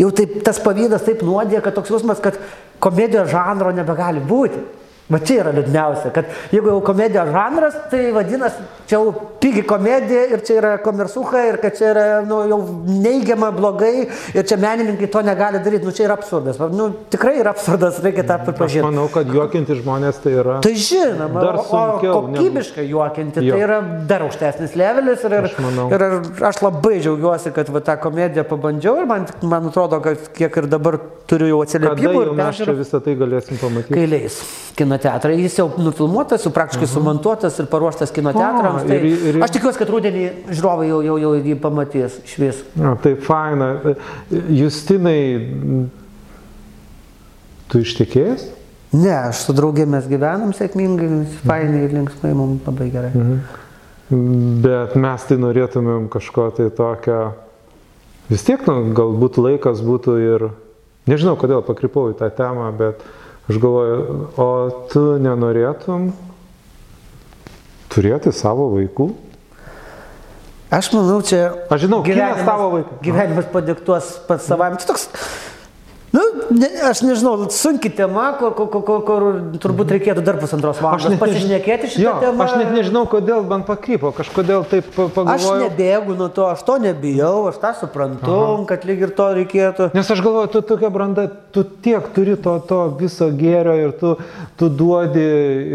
[0.00, 2.40] jau taip, tas pavydas taip nuodė, kad toks jausmas, kad
[2.80, 4.64] komedijos žanro nebegali būti.
[5.10, 9.10] Va čia yra liūdniausia, kad jeigu jau komedijos žanras, tai vadinasi, čia jau
[9.42, 14.46] pigi komedija ir čia yra komersuha ir kad čia yra nu, jau neigiama blogai ir
[14.46, 16.60] čia menininkai to negali daryti, nu čia yra absurdas.
[16.70, 18.84] Nu, tikrai yra absurdas, reikia tą pripažinti.
[18.84, 20.60] Aš manau, kad juokinti žmonės tai yra.
[20.62, 22.14] Tai žinoma, dar sunkiau.
[22.14, 23.58] O kokybiškai juokinti jo.
[23.58, 25.58] tai yra dar aukštesnis levelis ir, ir, aš,
[25.90, 30.62] ir aš labai džiaugiuosi, kad va, tą komediją pabandžiau ir man, man atrodo, kad kiek
[30.62, 32.26] ir dabar turiu jau atsiliepimų.
[32.28, 33.98] Ir mes čia visą tai galėsim pamatyti.
[33.98, 34.42] Kai leis
[34.80, 35.38] kino teatrai.
[35.40, 36.94] Jis jau nufilmuotas, jau praktiškai uh -huh.
[36.94, 38.86] sumontuotas ir paruoštas kino teatrams.
[38.88, 39.42] Tai ir, ir...
[39.42, 42.62] Aš tikiuosi, kad rudenį žiūrovai jau, jau, jau jį pamatys iš vis.
[42.74, 43.72] Na, tai faina.
[44.48, 45.50] Justinai,
[47.68, 48.48] tu ištikėjęs?
[48.90, 53.12] Ne, aš su draugė mes gyvenam sėkmingai, fainai ir linksmai, mums labai gerai.
[53.14, 53.60] Uh -huh.
[54.62, 57.32] Bet mes tai norėtumėm kažko tai tokio,
[58.28, 60.48] vis tiek, nu, galbūt laikas būtų ir,
[61.06, 63.04] nežinau kodėl pakrypau į tą temą, bet
[63.50, 64.02] Aš galvoju,
[64.38, 64.48] o
[64.92, 66.12] tu nenorėtum
[67.90, 69.08] turėti savo vaikų?
[70.70, 71.48] Aš manau, čia...
[71.66, 72.98] Aš žinau, gyvenimas tavo vaikų.
[73.02, 74.78] Gyvenimas padiktuos pats savami.
[74.78, 75.08] Tai toks
[76.10, 79.24] Nu, ne, aš nežinau, sunki tema, kur, kur, kur, kur
[79.62, 82.46] turbūt reikėtų dar pusantros valandos pasišnekėti šitą jo, temą.
[82.48, 85.36] Aš net nežinau, kodėl man pakrypo, kažkodėl taip pagalvojau.
[85.36, 88.56] Aš nebėgu nuo to, aš to nebijau, aš tą suprantu, Aha.
[88.72, 89.92] kad lyg ir to reikėtų.
[89.94, 94.16] Nes aš galvoju, tu tokia branda, tu tiek turi to, to viso gėrio ir tu,
[94.58, 95.22] tu duodi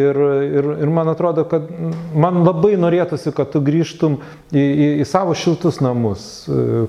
[0.09, 0.21] ir,
[0.51, 1.71] ir, ir man atrodo, kad
[2.11, 4.19] man labai norėtųsi, kad tu grįžtum
[4.51, 6.27] į, į, į savo šiltus namus,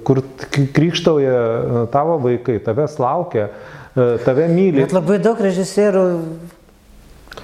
[0.02, 3.48] kur krikštauja tavo vaikai, tavęs laukia laukia,
[3.96, 4.82] e, tave myli.
[4.82, 6.06] Bet labai daug režisierių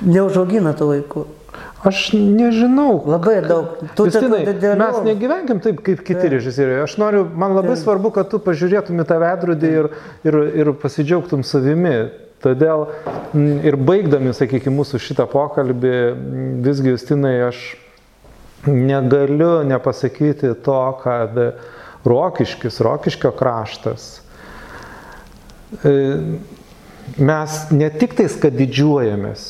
[0.02, 1.24] neužaugina tų vaikų.
[1.82, 3.02] Aš nežinau.
[3.10, 3.80] Labai daug.
[3.98, 4.78] Tu Justinai, didelių...
[4.78, 6.30] mes negyvenkim taip kaip kiti tai.
[6.36, 6.84] režisieriai.
[6.84, 7.82] Aš noriu, man labai tai.
[7.82, 9.88] svarbu, kad tu pažiūrėtum į tą vedrudį ir,
[10.28, 12.12] ir, ir pasidžiaugtum savimi.
[12.42, 12.88] Todėl
[13.62, 15.92] ir baigdami, sakykime, mūsų šitą pokalbį,
[16.64, 17.60] visgi, Justinai, aš
[18.66, 21.38] negaliu nepasakyti to, kad
[22.06, 24.22] Rokiškis, Rokiškio kraštas
[27.18, 29.46] mes ne tik tais, kad didžiuojamės,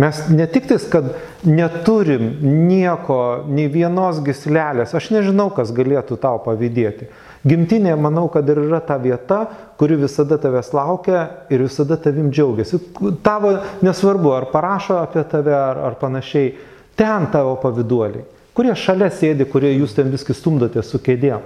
[0.00, 1.12] mes ne tik tais, kad
[1.46, 2.32] neturim
[2.68, 7.08] nieko, nei vienos gislelės, aš nežinau, kas galėtų tau pavydėti.
[7.44, 9.42] Gimtinė, manau, kad ir yra ta vieta,
[9.76, 12.80] kuri visada tavęs laukia ir visada tavim džiaugiasi.
[13.24, 16.54] Tavo nesvarbu, ar parašo apie tave, ar, ar panašiai,
[16.96, 18.24] ten tavo pavyduoliai,
[18.56, 21.44] kurie šalia sėdi, kurie jūs ten viską stumdote su kėdėm.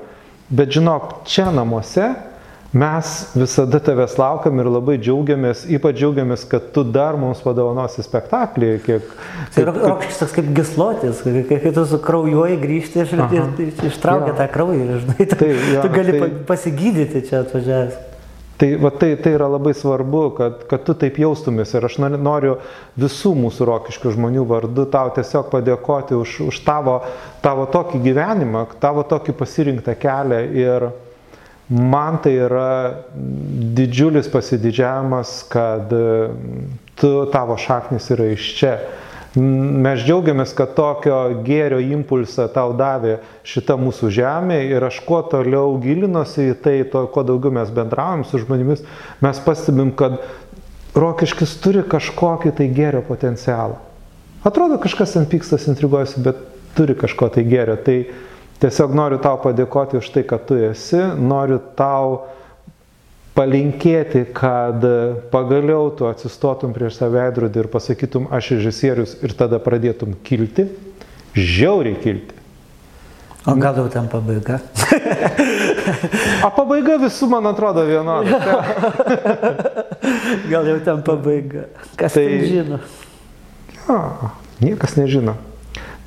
[0.55, 2.13] Bet žinok, čia namuose
[2.73, 8.69] Mes visada tavęs laukiam ir labai džiaugiamės, ypač džiaugiamės, kad tu dar mums padovanosi spektaklį.
[8.85, 9.07] Kiek,
[9.55, 14.35] tai rokštis toks kaip gislotis, kai, kai tu su kraujuoji grįžti ir, ir, ir ištraukia
[14.35, 14.37] ja.
[14.43, 18.05] tą kraują, žinai, tu, tai, ja, tu gali tai, pasigydyti čia atvažiavęs.
[18.61, 22.59] Tai, va, tai, tai yra labai svarbu, kad, kad tu taip jaustumės ir aš noriu
[23.01, 27.01] visų mūsų rokiškių žmonių vardu tau tiesiog padėkoti už, už tavo,
[27.41, 30.91] tavo tokį gyvenimą, tavo tokį pasirinktą kelią ir,
[31.69, 32.69] Man tai yra
[33.77, 35.93] didžiulis pasididžiavimas, kad
[36.97, 38.73] tu, tavo šaknis yra iš čia.
[39.37, 45.77] Mes džiaugiamės, kad tokio gėrio impulsą tau davė šita mūsų žemė ir aš kuo toliau
[45.83, 48.81] gilinuosi į tai, to, kuo daugiau mes bendraujam su žmonėmis,
[49.23, 50.17] mes pastebim, kad
[50.97, 53.77] rokiškis turi kažkokį tai gėrio potencialą.
[54.49, 56.41] Atrodo, kažkas ant pykstas intriguojasi, bet
[56.79, 57.77] turi kažko tai gėrio.
[57.85, 57.99] Tai
[58.63, 62.27] tiesiog noriu tau padėkoti už tai, kad tu esi, noriu tau
[63.39, 64.83] palinkėti, kad
[65.31, 70.67] pagaliau tu atsistotum prieš save veidrodį ir pasakytum, aš režisierius ir tada pradėtum kilti,
[71.39, 72.35] žiauriai kilti.
[73.49, 74.59] O gal jau ten pabaiga?
[76.45, 78.41] A pabaiga visų, man atrodo, vienoda.
[80.53, 81.69] gal jau ten pabaiga.
[81.97, 82.83] Kas tai žino?
[83.87, 84.03] Ja,
[84.61, 85.39] niekas nežino.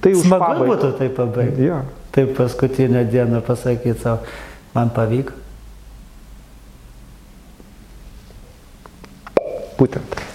[0.03, 0.67] Tai Smagu pabaigą.
[0.67, 1.71] būtų tai pabaigti.
[1.71, 1.79] Ja.
[2.11, 4.23] Taip paskutinę dieną pasakyti savo,
[4.75, 5.33] man pavyko.
[9.79, 10.30] Būtent.